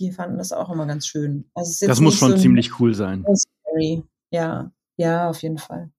[0.00, 1.48] die fanden das auch immer ganz schön.
[1.54, 3.24] Also das muss schon so ziemlich cool sein.
[3.34, 4.02] Story.
[4.30, 5.90] Ja, ja, auf jeden Fall.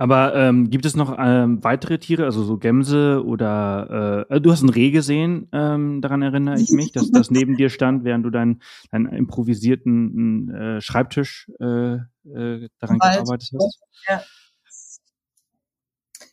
[0.00, 4.62] Aber ähm, gibt es noch ähm, weitere Tiere, also so Gämse oder äh, du hast
[4.62, 8.30] ein Reh gesehen, ähm, daran erinnere ich mich, dass das neben dir stand, während du
[8.30, 13.12] deinen, deinen improvisierten äh, Schreibtisch äh, äh, daran Wald.
[13.12, 13.80] gearbeitet hast.
[14.08, 14.22] Ja.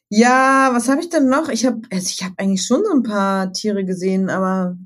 [0.10, 1.50] Ja, was habe ich denn noch?
[1.50, 4.78] Ich habe also ich habe eigentlich schon so ein paar Tiere gesehen, aber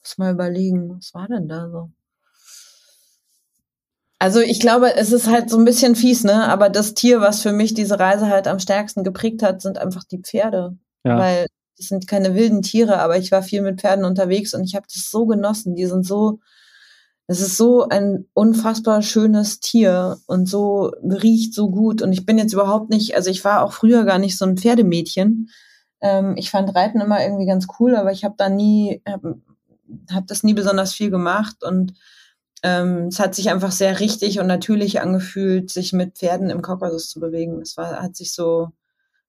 [0.00, 1.90] muss mal überlegen, was war denn da so?
[4.22, 6.48] Also ich glaube, es ist halt so ein bisschen fies, ne?
[6.48, 10.04] Aber das Tier, was für mich diese Reise halt am stärksten geprägt hat, sind einfach
[10.04, 10.76] die Pferde.
[11.02, 11.18] Ja.
[11.18, 11.46] Weil
[11.76, 14.86] das sind keine wilden Tiere, aber ich war viel mit Pferden unterwegs und ich habe
[14.86, 15.74] das so genossen.
[15.74, 16.38] Die sind so,
[17.26, 22.00] es ist so ein unfassbar schönes Tier und so riecht so gut.
[22.00, 24.56] Und ich bin jetzt überhaupt nicht, also ich war auch früher gar nicht so ein
[24.56, 25.48] Pferdemädchen.
[26.00, 29.42] Ähm, ich fand Reiten immer irgendwie ganz cool, aber ich habe da nie, habe
[30.12, 31.94] hab das nie besonders viel gemacht und
[32.62, 37.08] ähm, es hat sich einfach sehr richtig und natürlich angefühlt, sich mit Pferden im Kaukasus
[37.08, 37.60] zu bewegen.
[37.60, 38.70] Es war, hat sich so,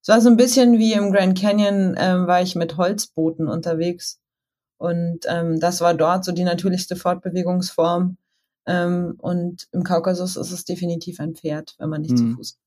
[0.02, 4.20] es war so ein bisschen wie im Grand Canyon, ähm, war ich mit Holzbooten unterwegs.
[4.78, 8.18] Und ähm, das war dort so die natürlichste Fortbewegungsform.
[8.66, 12.32] Ähm, und im Kaukasus ist es definitiv ein Pferd, wenn man nicht hm.
[12.32, 12.60] zu Fuß.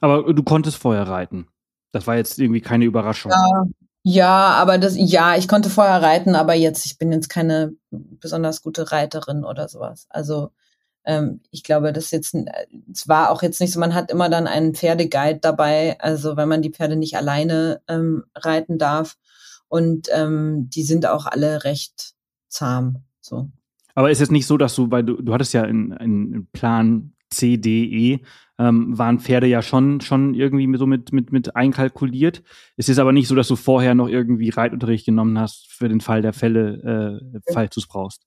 [0.00, 1.48] Aber du konntest vorher reiten.
[1.92, 3.30] Das war jetzt irgendwie keine Überraschung.
[3.30, 3.66] Ja,
[4.06, 8.60] ja, aber das, ja, ich konnte vorher reiten, aber jetzt, ich bin jetzt keine besonders
[8.60, 10.06] gute Reiterin oder sowas.
[10.10, 10.50] Also
[11.06, 12.34] ähm, ich glaube, das jetzt,
[12.92, 16.50] es war auch jetzt nicht so, man hat immer dann einen Pferdeguide dabei, also wenn
[16.50, 19.16] man die Pferde nicht alleine ähm, reiten darf.
[19.68, 22.12] Und ähm, die sind auch alle recht
[22.48, 23.04] zahm.
[23.22, 23.48] So.
[23.94, 27.56] Aber ist es nicht so, dass du, weil du, du hattest ja einen Plan C,
[27.56, 28.20] D, E,
[28.58, 32.42] ähm, waren Pferde ja schon, schon irgendwie so mit, mit, mit einkalkuliert.
[32.76, 36.00] Es ist aber nicht so, dass du vorher noch irgendwie Reitunterricht genommen hast für den
[36.00, 38.22] Fall der Fälle, äh, falls du es brauchst.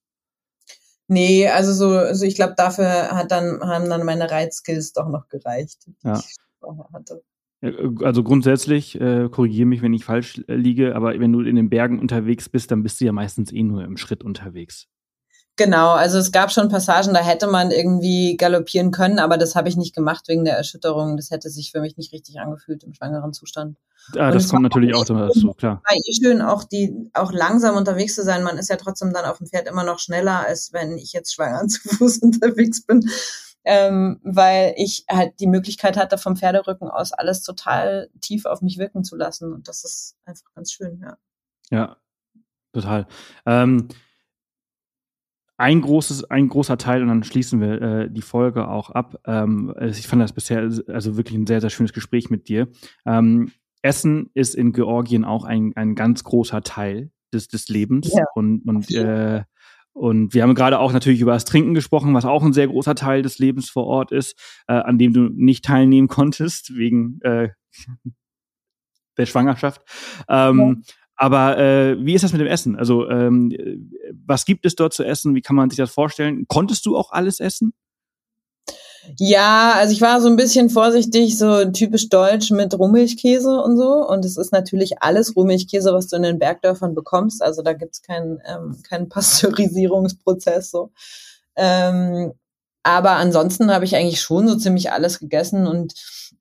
[1.07, 5.29] Nee, also so, also ich glaube, dafür hat dann, haben dann meine Reitskills doch noch
[5.29, 6.19] gereicht, die ja.
[6.19, 7.23] ich vorher hatte.
[8.03, 11.69] Also grundsätzlich, äh, korrigiere mich, wenn ich falsch äh, liege, aber wenn du in den
[11.69, 14.87] Bergen unterwegs bist, dann bist du ja meistens eh nur im Schritt unterwegs.
[15.57, 19.67] Genau, also es gab schon Passagen, da hätte man irgendwie galoppieren können, aber das habe
[19.69, 21.17] ich nicht gemacht wegen der Erschütterung.
[21.17, 23.75] Das hätte sich für mich nicht richtig angefühlt im schwangeren Zustand.
[24.15, 25.81] Ah, das kommt natürlich auch dazu, klar.
[25.83, 28.43] War eh schön, auch die, auch langsam unterwegs zu sein.
[28.43, 31.33] Man ist ja trotzdem dann auf dem Pferd immer noch schneller, als wenn ich jetzt
[31.33, 33.09] schwanger zu Fuß unterwegs bin.
[33.63, 38.77] Ähm, weil ich halt die Möglichkeit hatte, vom Pferderücken aus alles total tief auf mich
[38.77, 39.51] wirken zu lassen.
[39.51, 41.17] Und das ist einfach ganz schön, ja.
[41.71, 41.97] Ja,
[42.71, 43.07] total.
[43.45, 43.89] Ähm,
[45.57, 49.19] ein großes, ein großer Teil, und dann schließen wir äh, die Folge auch ab.
[49.25, 52.67] Ähm, ich fand das bisher also wirklich ein sehr, sehr schönes Gespräch mit dir.
[53.05, 53.51] Ähm,
[53.81, 58.13] Essen ist in Georgien auch ein, ein ganz großer Teil des, des Lebens.
[58.13, 58.23] Ja.
[58.35, 59.43] Und, und, äh,
[59.93, 62.93] und wir haben gerade auch natürlich über das Trinken gesprochen, was auch ein sehr großer
[62.93, 67.49] Teil des Lebens vor Ort ist, äh, an dem du nicht teilnehmen konntest, wegen äh,
[69.17, 69.81] der Schwangerschaft.
[70.29, 70.93] Ähm, ja.
[71.17, 72.75] Aber äh, wie ist das mit dem Essen?
[72.77, 73.51] Also ähm,
[74.25, 75.33] was gibt es dort zu essen?
[75.33, 76.45] Wie kann man sich das vorstellen?
[76.47, 77.73] Konntest du auch alles essen?
[79.17, 84.05] Ja, also ich war so ein bisschen vorsichtig, so typisch deutsch mit Rohmilchkäse und so.
[84.07, 87.41] Und es ist natürlich alles Rohmilchkäse, was du in den Bergdörfern bekommst.
[87.41, 90.91] Also da gibt's keinen ähm, keinen Pasteurisierungsprozess so.
[91.55, 92.33] Ähm,
[92.83, 95.93] aber ansonsten habe ich eigentlich schon so ziemlich alles gegessen und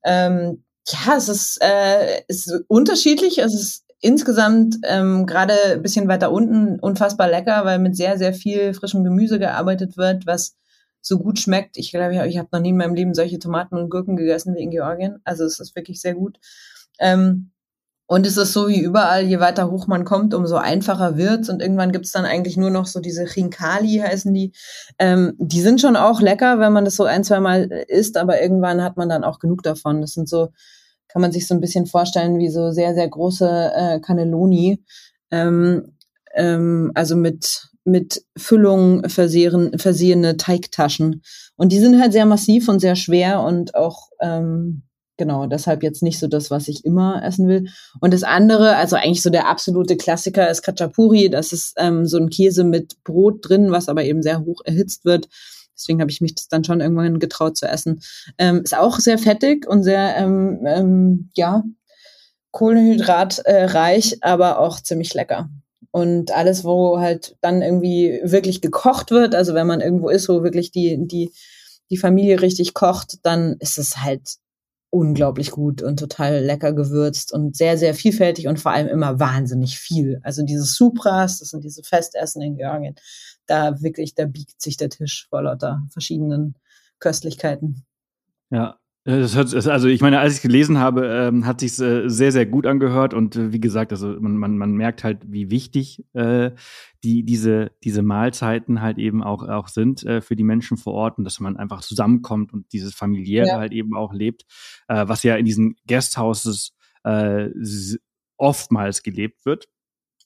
[0.03, 3.39] ähm, ja, es ist, äh, ist unterschiedlich.
[3.39, 8.33] Es ist insgesamt ähm, gerade ein bisschen weiter unten unfassbar lecker, weil mit sehr, sehr
[8.33, 10.55] viel frischem Gemüse gearbeitet wird, was
[11.01, 11.77] so gut schmeckt.
[11.77, 14.55] Ich glaube, ich, ich habe noch nie in meinem Leben solche Tomaten und Gurken gegessen
[14.55, 15.19] wie in Georgien.
[15.23, 16.37] Also es ist wirklich sehr gut.
[16.99, 17.51] Ähm,
[18.09, 21.49] und es ist so wie überall, je weiter hoch man kommt, umso einfacher wird's.
[21.49, 24.53] Und irgendwann gibt's dann eigentlich nur noch so diese Chinkali, heißen die.
[24.97, 28.41] Ähm, die sind schon auch lecker, wenn man das so ein, zwei Mal isst, aber
[28.41, 29.99] irgendwann hat man dann auch genug davon.
[29.99, 30.49] Das sind so
[31.07, 34.83] kann man sich so ein bisschen vorstellen wie so sehr, sehr große äh, Cannelloni.
[35.31, 35.93] Ähm,
[36.37, 41.23] ähm, also mit, mit Füllung versehen, versehene Teigtaschen.
[41.55, 44.83] Und die sind halt sehr massiv und sehr schwer und auch, ähm,
[45.17, 47.67] genau, deshalb jetzt nicht so das, was ich immer essen will.
[47.99, 51.29] Und das andere, also eigentlich so der absolute Klassiker ist Kachapuri.
[51.29, 55.05] Das ist ähm, so ein Käse mit Brot drin, was aber eben sehr hoch erhitzt
[55.05, 55.27] wird.
[55.77, 58.01] Deswegen habe ich mich das dann schon irgendwann getraut zu essen.
[58.37, 61.63] Ähm, ist auch sehr fettig und sehr, ähm, ähm, ja,
[62.51, 65.49] kohlenhydratreich, aber auch ziemlich lecker.
[65.91, 70.43] und alles, wo halt dann irgendwie wirklich gekocht wird, also wenn man irgendwo ist, wo
[70.43, 71.31] wirklich die, die,
[71.89, 74.21] die Familie richtig kocht, dann ist es halt
[74.89, 79.79] unglaublich gut und total lecker gewürzt und sehr, sehr vielfältig und vor allem immer wahnsinnig
[79.79, 80.19] viel.
[80.23, 82.95] Also diese Supras, das sind diese Festessen in Georgien,
[83.47, 86.55] da wirklich, da biegt sich der Tisch vor lauter verschiedenen
[86.99, 87.85] Köstlichkeiten.
[88.49, 92.33] Ja, das hört, also ich meine, als ich gelesen habe, ähm, hat sich äh, sehr,
[92.33, 96.03] sehr gut angehört und äh, wie gesagt, also man, man, man merkt halt, wie wichtig
[96.13, 96.51] äh,
[97.05, 101.17] die diese diese Mahlzeiten halt eben auch auch sind äh, für die Menschen vor Ort
[101.17, 103.57] und dass man einfach zusammenkommt und dieses familiäre ja.
[103.59, 104.43] halt eben auch lebt,
[104.89, 106.75] äh, was ja in diesen Guesthouses
[107.05, 107.47] äh,
[108.35, 109.69] oftmals gelebt wird.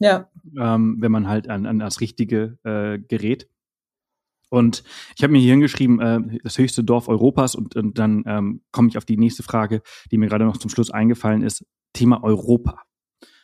[0.02, 0.30] Ja.
[0.58, 3.48] Ähm, wenn man halt an, an das Richtige äh, gerät.
[4.50, 4.84] Und
[5.16, 8.90] ich habe mir hier hingeschrieben, äh, das höchste Dorf Europas und, und dann ähm, komme
[8.90, 9.82] ich auf die nächste Frage,
[10.12, 12.82] die mir gerade noch zum Schluss eingefallen ist, Thema Europa.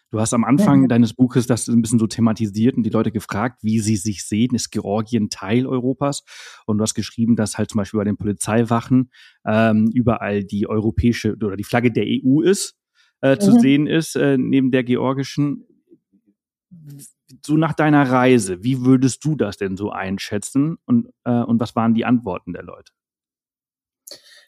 [0.10, 0.88] Du hast am Anfang ja.
[0.88, 4.56] deines Buches das ein bisschen so thematisiert und die Leute gefragt, wie sie sich sehen.
[4.56, 6.24] Ist Georgien Teil Europas?
[6.66, 9.12] Und du hast geschrieben, dass halt zum Beispiel bei den Polizeiwachen
[9.46, 12.78] ähm, überall die europäische oder die Flagge der EU ist,
[13.22, 13.40] äh, mhm.
[13.42, 15.66] zu sehen ist, äh, neben der georgischen
[17.46, 21.76] so nach deiner Reise, wie würdest du das denn so einschätzen und, äh, und was
[21.76, 22.92] waren die Antworten der Leute?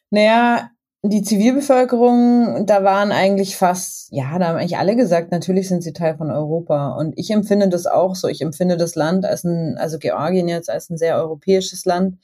[0.09, 0.69] Naja,
[1.01, 5.93] die Zivilbevölkerung, da waren eigentlich fast, ja, da haben eigentlich alle gesagt, natürlich sind sie
[5.93, 6.89] Teil von Europa.
[6.97, 8.27] Und ich empfinde das auch so.
[8.27, 12.17] Ich empfinde das Land als ein, also Georgien jetzt als ein sehr europäisches Land.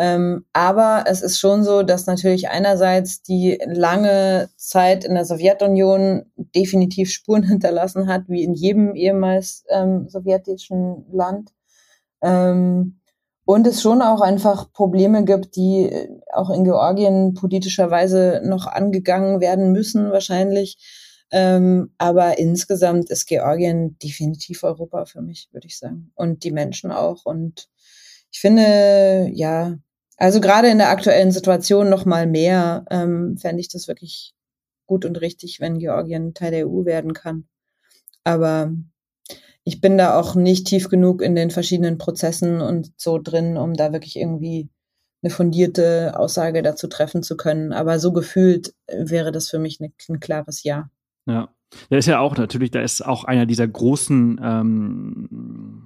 [0.00, 6.24] Ähm, aber es ist schon so, dass natürlich einerseits die lange Zeit in der Sowjetunion
[6.54, 11.50] definitiv Spuren hinterlassen hat, wie in jedem ehemals ähm, sowjetischen Land.
[12.22, 13.00] Ähm,
[13.44, 19.40] und es schon auch einfach Probleme gibt, die äh, auch in Georgien politischerweise noch angegangen
[19.40, 20.78] werden müssen, wahrscheinlich.
[21.32, 26.12] Ähm, aber insgesamt ist Georgien definitiv Europa für mich, würde ich sagen.
[26.14, 27.24] Und die Menschen auch.
[27.24, 27.68] Und
[28.30, 29.78] ich finde, ja,
[30.18, 34.34] also gerade in der aktuellen Situation noch mal mehr ähm, fände ich das wirklich
[34.86, 37.46] gut und richtig, wenn Georgien Teil der EU werden kann.
[38.24, 38.72] Aber
[39.62, 43.74] ich bin da auch nicht tief genug in den verschiedenen Prozessen und so drin, um
[43.74, 44.68] da wirklich irgendwie
[45.22, 47.72] eine fundierte Aussage dazu treffen zu können.
[47.72, 50.90] Aber so gefühlt wäre das für mich ein, ein klares Ja.
[51.26, 51.50] Ja,
[51.90, 55.77] der ist ja auch natürlich, da ist auch einer dieser großen ähm,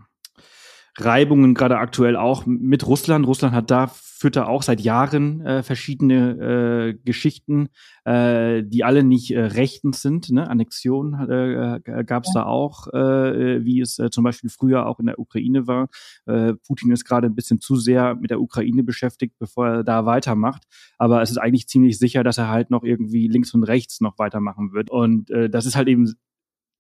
[0.99, 3.26] Reibungen gerade aktuell auch mit Russland.
[3.26, 3.90] Russland hat da
[4.22, 7.70] führt da auch seit Jahren äh, verschiedene äh, Geschichten,
[8.05, 10.30] äh, die alle nicht äh, rechtens sind.
[10.30, 10.49] Ne?
[10.49, 12.43] Annexion äh, äh gab es ja.
[12.43, 15.88] da auch, äh, wie es äh, zum Beispiel früher auch in der Ukraine war.
[16.26, 20.07] Äh, Putin ist gerade ein bisschen zu sehr mit der Ukraine beschäftigt, bevor er da
[20.07, 20.62] weitermacht.
[20.99, 24.20] Aber es ist eigentlich ziemlich sicher, dass er halt noch irgendwie links und rechts noch
[24.20, 24.88] weitermachen wird.
[24.88, 26.14] Und äh, das ist halt eben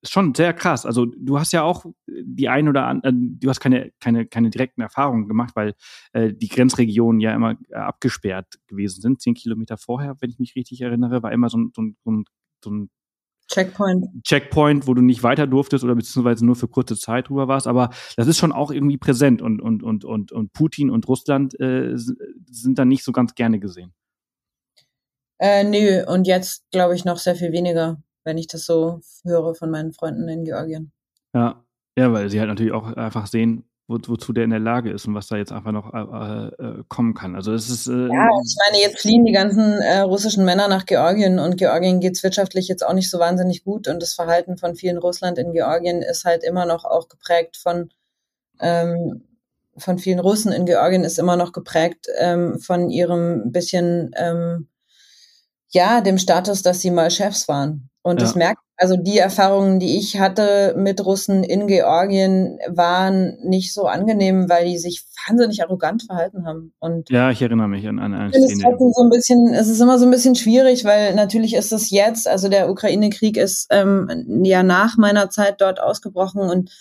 [0.02, 0.84] schon sehr krass.
[0.86, 4.50] Also du hast ja auch die ein oder andere, äh, du hast keine, keine, keine
[4.50, 5.74] direkten Erfahrungen gemacht, weil
[6.12, 9.22] äh, die Grenzregionen ja immer äh, abgesperrt gewesen sind.
[9.22, 12.10] Zehn Kilometer vorher, wenn ich mich richtig erinnere, war immer so ein, so ein, so
[12.10, 12.24] ein,
[12.64, 12.90] so ein
[13.48, 14.06] Checkpoint.
[14.24, 17.66] Checkpoint, wo du nicht weiter durftest oder beziehungsweise nur für kurze Zeit drüber warst.
[17.66, 21.58] Aber das ist schon auch irgendwie präsent und, und, und, und, und Putin und Russland
[21.60, 23.92] äh, sind da nicht so ganz gerne gesehen.
[25.38, 29.54] Äh, nö, und jetzt glaube ich noch sehr viel weniger wenn ich das so höre
[29.54, 30.92] von meinen Freunden in Georgien.
[31.34, 31.64] Ja,
[31.96, 35.06] ja, weil sie halt natürlich auch einfach sehen, wo, wozu der in der Lage ist
[35.06, 37.34] und was da jetzt einfach noch äh, äh, kommen kann.
[37.34, 40.86] Also es ist äh, ja, ich meine, jetzt fliehen die ganzen äh, russischen Männer nach
[40.86, 44.56] Georgien und Georgien geht es wirtschaftlich jetzt auch nicht so wahnsinnig gut und das Verhalten
[44.56, 47.90] von vielen Russland in Georgien ist halt immer noch auch geprägt von
[48.60, 49.24] ähm,
[49.76, 54.68] von vielen Russen in Georgien ist immer noch geprägt ähm, von ihrem bisschen ähm,
[55.74, 58.26] ja dem Status, dass sie mal Chefs waren und ja.
[58.26, 63.86] das merkt, also die Erfahrungen, die ich hatte mit Russen in Georgien, waren nicht so
[63.86, 66.74] angenehm, weil die sich wahnsinnig arrogant verhalten haben.
[66.80, 68.74] Und ja, ich erinnere mich an, an eine Szene.
[68.74, 71.90] Es, so ein bisschen, es ist immer so ein bisschen schwierig, weil natürlich ist es
[71.90, 76.72] jetzt, also der Ukraine-Krieg ist ähm, ja nach meiner Zeit dort ausgebrochen und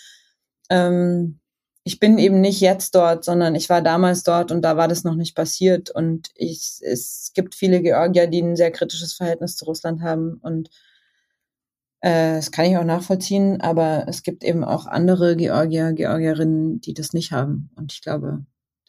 [0.70, 1.38] ähm,
[1.84, 5.04] ich bin eben nicht jetzt dort, sondern ich war damals dort und da war das
[5.04, 5.90] noch nicht passiert.
[5.90, 10.70] Und ich, es gibt viele Georgier, die ein sehr kritisches Verhältnis zu Russland haben und
[12.02, 16.94] äh, das kann ich auch nachvollziehen, aber es gibt eben auch andere Georgier, Georgierinnen, die
[16.94, 17.70] das nicht haben.
[17.76, 18.44] Und ich glaube,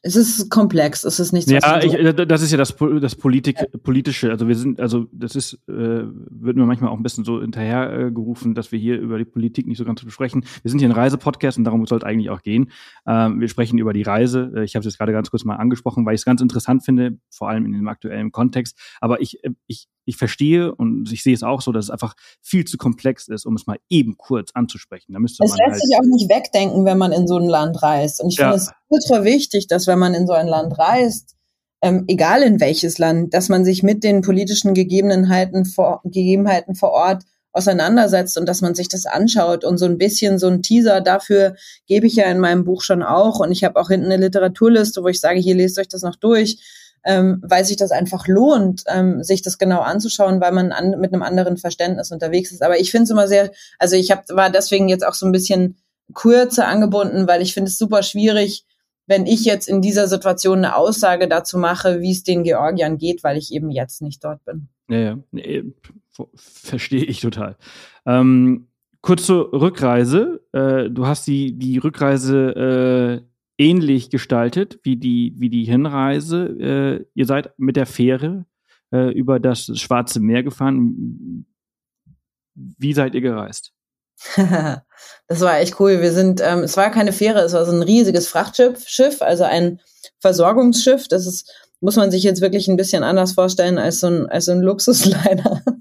[0.06, 1.56] es ist komplex, es ist nicht so.
[1.56, 3.68] Ja, ich, das ist ja das, das Politik, ja.
[3.82, 4.32] politische.
[4.32, 8.52] Also wir sind, also das ist, äh, wird mir manchmal auch ein bisschen so hinterhergerufen,
[8.52, 10.46] äh, dass wir hier über die Politik nicht so ganz besprechen.
[10.62, 12.70] Wir sind hier ein Reisepodcast und darum soll es eigentlich auch gehen.
[13.08, 14.52] Ähm, wir sprechen über die Reise.
[14.54, 16.84] Äh, ich habe es jetzt gerade ganz kurz mal angesprochen, weil ich es ganz interessant
[16.84, 18.78] finde, vor allem in dem aktuellen Kontext.
[19.00, 22.16] Aber ich, äh, ich ich verstehe und ich sehe es auch so, dass es einfach
[22.42, 25.14] viel zu komplex ist, um es mal eben kurz anzusprechen.
[25.14, 27.48] Da müsste es man lässt halt sich auch nicht wegdenken, wenn man in so ein
[27.48, 28.22] Land reist.
[28.22, 28.52] Und ich Ja.
[28.52, 31.36] finde es ultra wichtig, dass wenn man in so ein Land reist,
[31.82, 36.92] ähm, egal in welches Land, dass man sich mit den politischen Gegebenheiten vor, Gegebenheiten vor
[36.92, 37.24] Ort
[37.54, 41.56] auseinandersetzt und dass man sich das anschaut und so ein bisschen so ein Teaser dafür
[41.86, 45.04] gebe ich ja in meinem Buch schon auch und ich habe auch hinten eine Literaturliste,
[45.04, 46.58] wo ich sage, hier lest euch das noch durch,
[47.06, 51.14] ähm, weil sich das einfach lohnt, ähm, sich das genau anzuschauen, weil man an, mit
[51.14, 52.62] einem anderen Verständnis unterwegs ist.
[52.62, 55.32] Aber ich finde es immer sehr, also ich hab, war deswegen jetzt auch so ein
[55.32, 55.78] bisschen
[56.14, 58.66] kürzer angebunden, weil ich finde es super schwierig,
[59.06, 63.24] wenn ich jetzt in dieser Situation eine Aussage dazu mache, wie es den Georgiern geht,
[63.24, 64.70] weil ich eben jetzt nicht dort bin.
[64.90, 65.20] Ja, ja.
[65.32, 65.64] Nee,
[66.10, 67.58] ver- verstehe ich total.
[68.06, 68.68] Ähm,
[69.02, 70.42] kurz zur Rückreise.
[70.54, 76.46] Äh, du hast die, die Rückreise äh, ähnlich gestaltet wie die, wie die Hinreise.
[76.60, 78.46] Äh, ihr seid mit der Fähre
[78.92, 81.46] äh, über das Schwarze Meer gefahren.
[82.56, 83.74] Wie seid ihr gereist?
[85.28, 86.02] das war echt cool.
[86.02, 89.44] Wir sind, ähm, es war keine Fähre, es war so ein riesiges Frachtschiff, Schiff, also
[89.44, 89.80] ein
[90.20, 91.08] Versorgungsschiff.
[91.08, 91.52] Das ist,
[91.82, 94.62] muss man sich jetzt wirklich ein bisschen anders vorstellen als so ein, als so ein
[94.62, 95.62] Luxusliner.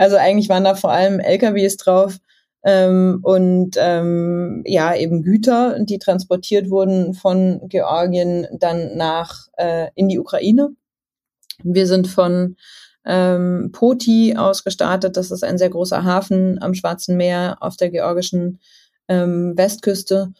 [0.00, 2.18] Also eigentlich waren da vor allem LKWs drauf
[2.64, 10.08] ähm, und ähm, ja eben Güter, die transportiert wurden von Georgien dann nach äh, in
[10.08, 10.70] die Ukraine.
[11.62, 12.56] Wir sind von
[13.04, 15.16] ähm, Poti ausgestartet.
[15.16, 18.60] Das ist ein sehr großer Hafen am Schwarzen Meer auf der georgischen
[19.08, 20.32] ähm, Westküste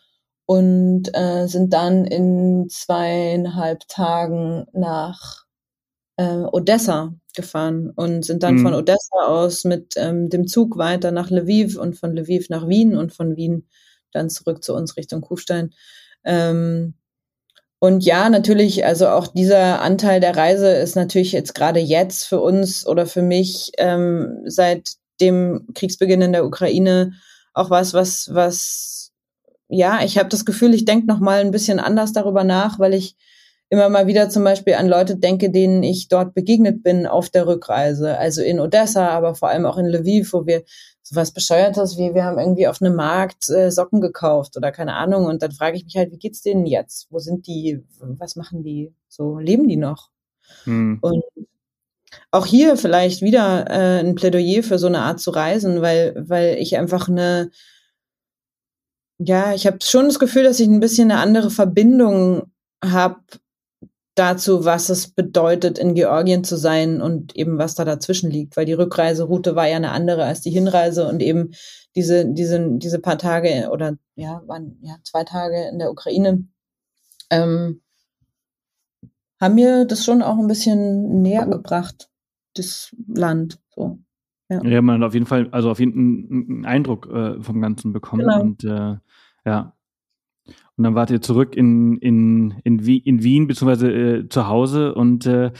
[0.47, 5.45] und äh, sind dann in zweieinhalb Tagen nach
[6.17, 8.63] äh, Odessa gefahren und sind dann Mhm.
[8.63, 12.95] von Odessa aus mit ähm, dem Zug weiter nach Lviv und von Lviv nach Wien
[12.97, 13.67] und von Wien
[14.13, 15.73] dann zurück zu uns Richtung Kufstein.
[16.25, 16.95] Ähm,
[17.81, 22.41] und ja, natürlich, also auch dieser Anteil der Reise ist natürlich jetzt gerade jetzt für
[22.41, 27.13] uns oder für mich ähm, seit dem Kriegsbeginn in der Ukraine
[27.55, 29.13] auch was, was, was,
[29.69, 32.95] ja, ich habe das Gefühl, ich denke noch mal ein bisschen anders darüber nach, weil
[32.95, 33.17] ich
[33.71, 37.47] immer mal wieder zum Beispiel an Leute denke, denen ich dort begegnet bin auf der
[37.47, 38.17] Rückreise.
[38.17, 40.63] Also in Odessa, aber vor allem auch in Lviv, wo wir
[41.03, 45.27] sowas Bescheuertes wie wir haben irgendwie auf einem Markt äh, Socken gekauft oder keine Ahnung.
[45.27, 47.09] Und dann frage ich mich halt, wie geht's denen jetzt?
[47.11, 47.83] Wo sind die?
[48.01, 48.93] Was machen die?
[49.09, 50.11] So leben die noch?
[50.65, 50.99] Hm.
[51.01, 51.25] Und
[52.31, 56.57] auch hier vielleicht wieder äh, ein Plädoyer für so eine Art zu reisen, weil, weil
[56.57, 57.51] ich einfach eine,
[59.19, 62.51] ja, ich habe schon das Gefühl, dass ich ein bisschen eine andere Verbindung
[62.83, 63.21] habe
[64.19, 68.67] dazu, was es bedeutet, in Georgien zu sein und eben was da dazwischen liegt, weil
[68.67, 71.53] die Rückreiseroute war ja eine andere als die Hinreise und eben
[71.95, 76.47] diese, diese, diese paar Tage oder ja, waren ja zwei Tage in der Ukraine,
[77.31, 77.83] ähm,
[79.41, 82.11] haben mir das schon auch ein bisschen näher gebracht,
[82.55, 83.61] das Land.
[83.75, 83.99] So.
[84.49, 87.93] Ja, man hat auf jeden Fall, also auf jeden Fall einen Eindruck äh, vom Ganzen
[87.93, 88.23] bekommen.
[88.23, 88.41] Genau.
[88.41, 88.97] Und äh,
[89.45, 89.78] ja.
[90.79, 94.95] Und dann wart ihr zurück in, in, in, Wien, in Wien, beziehungsweise äh, zu Hause.
[94.95, 95.51] Und äh,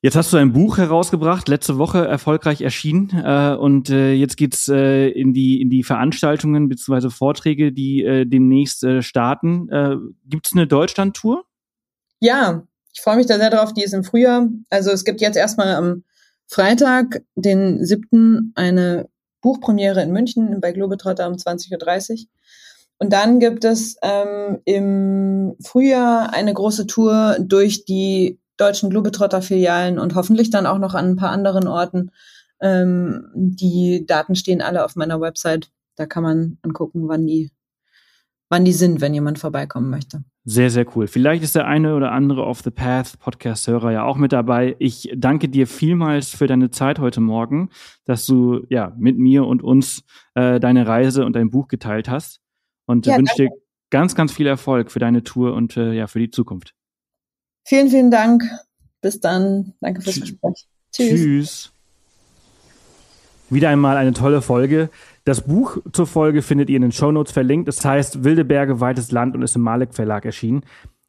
[0.00, 3.10] jetzt hast du ein Buch herausgebracht, letzte Woche erfolgreich erschienen.
[3.24, 8.26] Äh, und äh, jetzt geht's äh, in, die, in die Veranstaltungen, beziehungsweise Vorträge, die äh,
[8.26, 9.68] demnächst äh, starten.
[9.68, 11.44] Äh, gibt's eine Deutschland-Tour?
[12.18, 13.72] Ja, ich freue mich da sehr drauf.
[13.72, 14.48] Die ist im Frühjahr.
[14.70, 16.02] Also es gibt jetzt erstmal am
[16.48, 18.52] Freitag, den 7.
[18.56, 19.08] eine
[19.40, 22.26] Buchpremiere in München bei Globetrotter um 20.30 Uhr.
[23.02, 30.14] Und dann gibt es ähm, im Frühjahr eine große Tour durch die deutschen Globetrotter-Filialen und
[30.14, 32.12] hoffentlich dann auch noch an ein paar anderen Orten.
[32.60, 35.72] Ähm, die Daten stehen alle auf meiner Website.
[35.96, 37.50] Da kann man angucken, wann die,
[38.50, 40.22] wann die sind, wenn jemand vorbeikommen möchte.
[40.44, 41.08] Sehr, sehr cool.
[41.08, 44.76] Vielleicht ist der eine oder andere Off the Path Podcast-Hörer ja auch mit dabei.
[44.78, 47.70] Ich danke dir vielmals für deine Zeit heute Morgen,
[48.04, 50.04] dass du ja mit mir und uns
[50.36, 52.38] äh, deine Reise und dein Buch geteilt hast.
[52.86, 53.50] Und Ja, ja, wünsche dir
[53.90, 56.74] ganz, ganz viel Erfolg für deine Tour und äh, ja, für die Zukunft.
[57.64, 58.44] Vielen, vielen Dank.
[59.00, 59.74] Bis dann.
[59.80, 60.30] Danke fürs Tschüss.
[60.30, 60.66] Gespräch.
[60.92, 61.20] Tschüss.
[61.20, 61.72] Tschüss.
[63.50, 64.88] Wieder einmal eine tolle Folge.
[65.24, 67.68] Das Buch zur Folge findet ihr in den Shownotes verlinkt.
[67.68, 70.64] Es heißt Wilde Berge, weites Land und ist im Malek Verlag erschienen.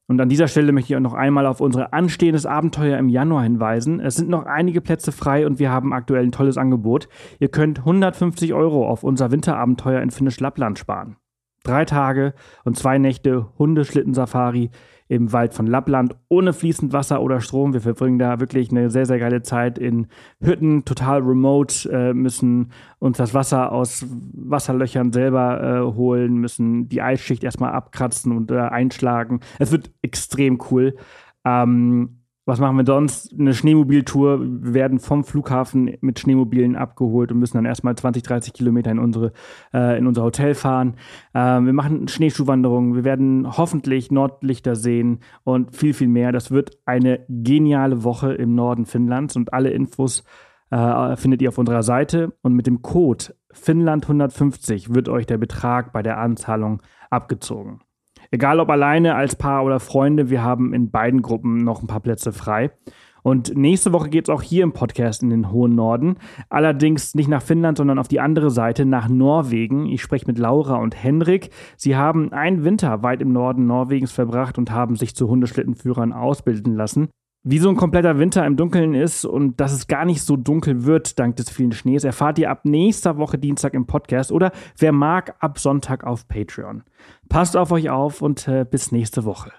[0.08, 3.44] Und an dieser Stelle möchte ich auch noch einmal auf unser anstehendes Abenteuer im Januar
[3.44, 4.02] hinweisen.
[4.02, 7.08] Es sind noch einige Plätze frei und wir haben aktuell ein tolles Angebot.
[7.40, 11.16] Ihr könnt 150 Euro auf unser Winterabenteuer in Finnisch Lappland sparen.
[11.64, 12.34] Drei Tage
[12.64, 14.70] und zwei Nächte Hundeschlittensafari
[15.08, 17.74] im Wald von Lappland ohne fließend Wasser oder Strom.
[17.74, 20.08] Wir verbringen da wirklich eine sehr, sehr geile Zeit in
[20.42, 27.02] Hütten, total remote, äh, müssen uns das Wasser aus Wasserlöchern selber äh, holen, müssen die
[27.02, 29.42] Eisschicht erstmal abkratzen und äh, einschlagen.
[29.60, 30.96] Es wird extrem cool.
[31.46, 33.34] Ähm, was machen wir sonst?
[33.40, 34.42] Eine Schneemobiltour.
[34.42, 39.00] Wir werden vom Flughafen mit Schneemobilen abgeholt und müssen dann erstmal 20, 30 Kilometer in,
[39.00, 39.32] unsere,
[39.74, 40.96] äh, in unser Hotel fahren.
[41.34, 42.96] Äh, wir machen Schneeschuhwanderungen.
[42.96, 46.34] Wir werden hoffentlich Nordlichter sehen und viel, viel mehr.
[46.34, 50.26] Das wird eine geniale Woche im Norden Finnlands und alle Infos
[50.70, 52.34] äh, findet ihr auf unserer Seite.
[52.42, 57.80] Und mit dem Code Finnland150 wird euch der Betrag bei der Anzahlung abgezogen.
[58.34, 62.00] Egal ob alleine, als Paar oder Freunde, wir haben in beiden Gruppen noch ein paar
[62.00, 62.72] Plätze frei.
[63.22, 66.16] Und nächste Woche geht es auch hier im Podcast in den hohen Norden.
[66.50, 69.86] Allerdings nicht nach Finnland, sondern auf die andere Seite, nach Norwegen.
[69.86, 71.52] Ich spreche mit Laura und Henrik.
[71.78, 76.74] Sie haben einen Winter weit im Norden Norwegens verbracht und haben sich zu Hundeschlittenführern ausbilden
[76.74, 77.10] lassen.
[77.46, 80.86] Wie so ein kompletter Winter im Dunkeln ist und dass es gar nicht so dunkel
[80.86, 84.94] wird dank des vielen Schnees, erfahrt ihr ab nächster Woche Dienstag im Podcast oder wer
[84.94, 86.84] mag, ab Sonntag auf Patreon.
[87.28, 89.52] Passt auf euch auf und äh, bis nächste Woche.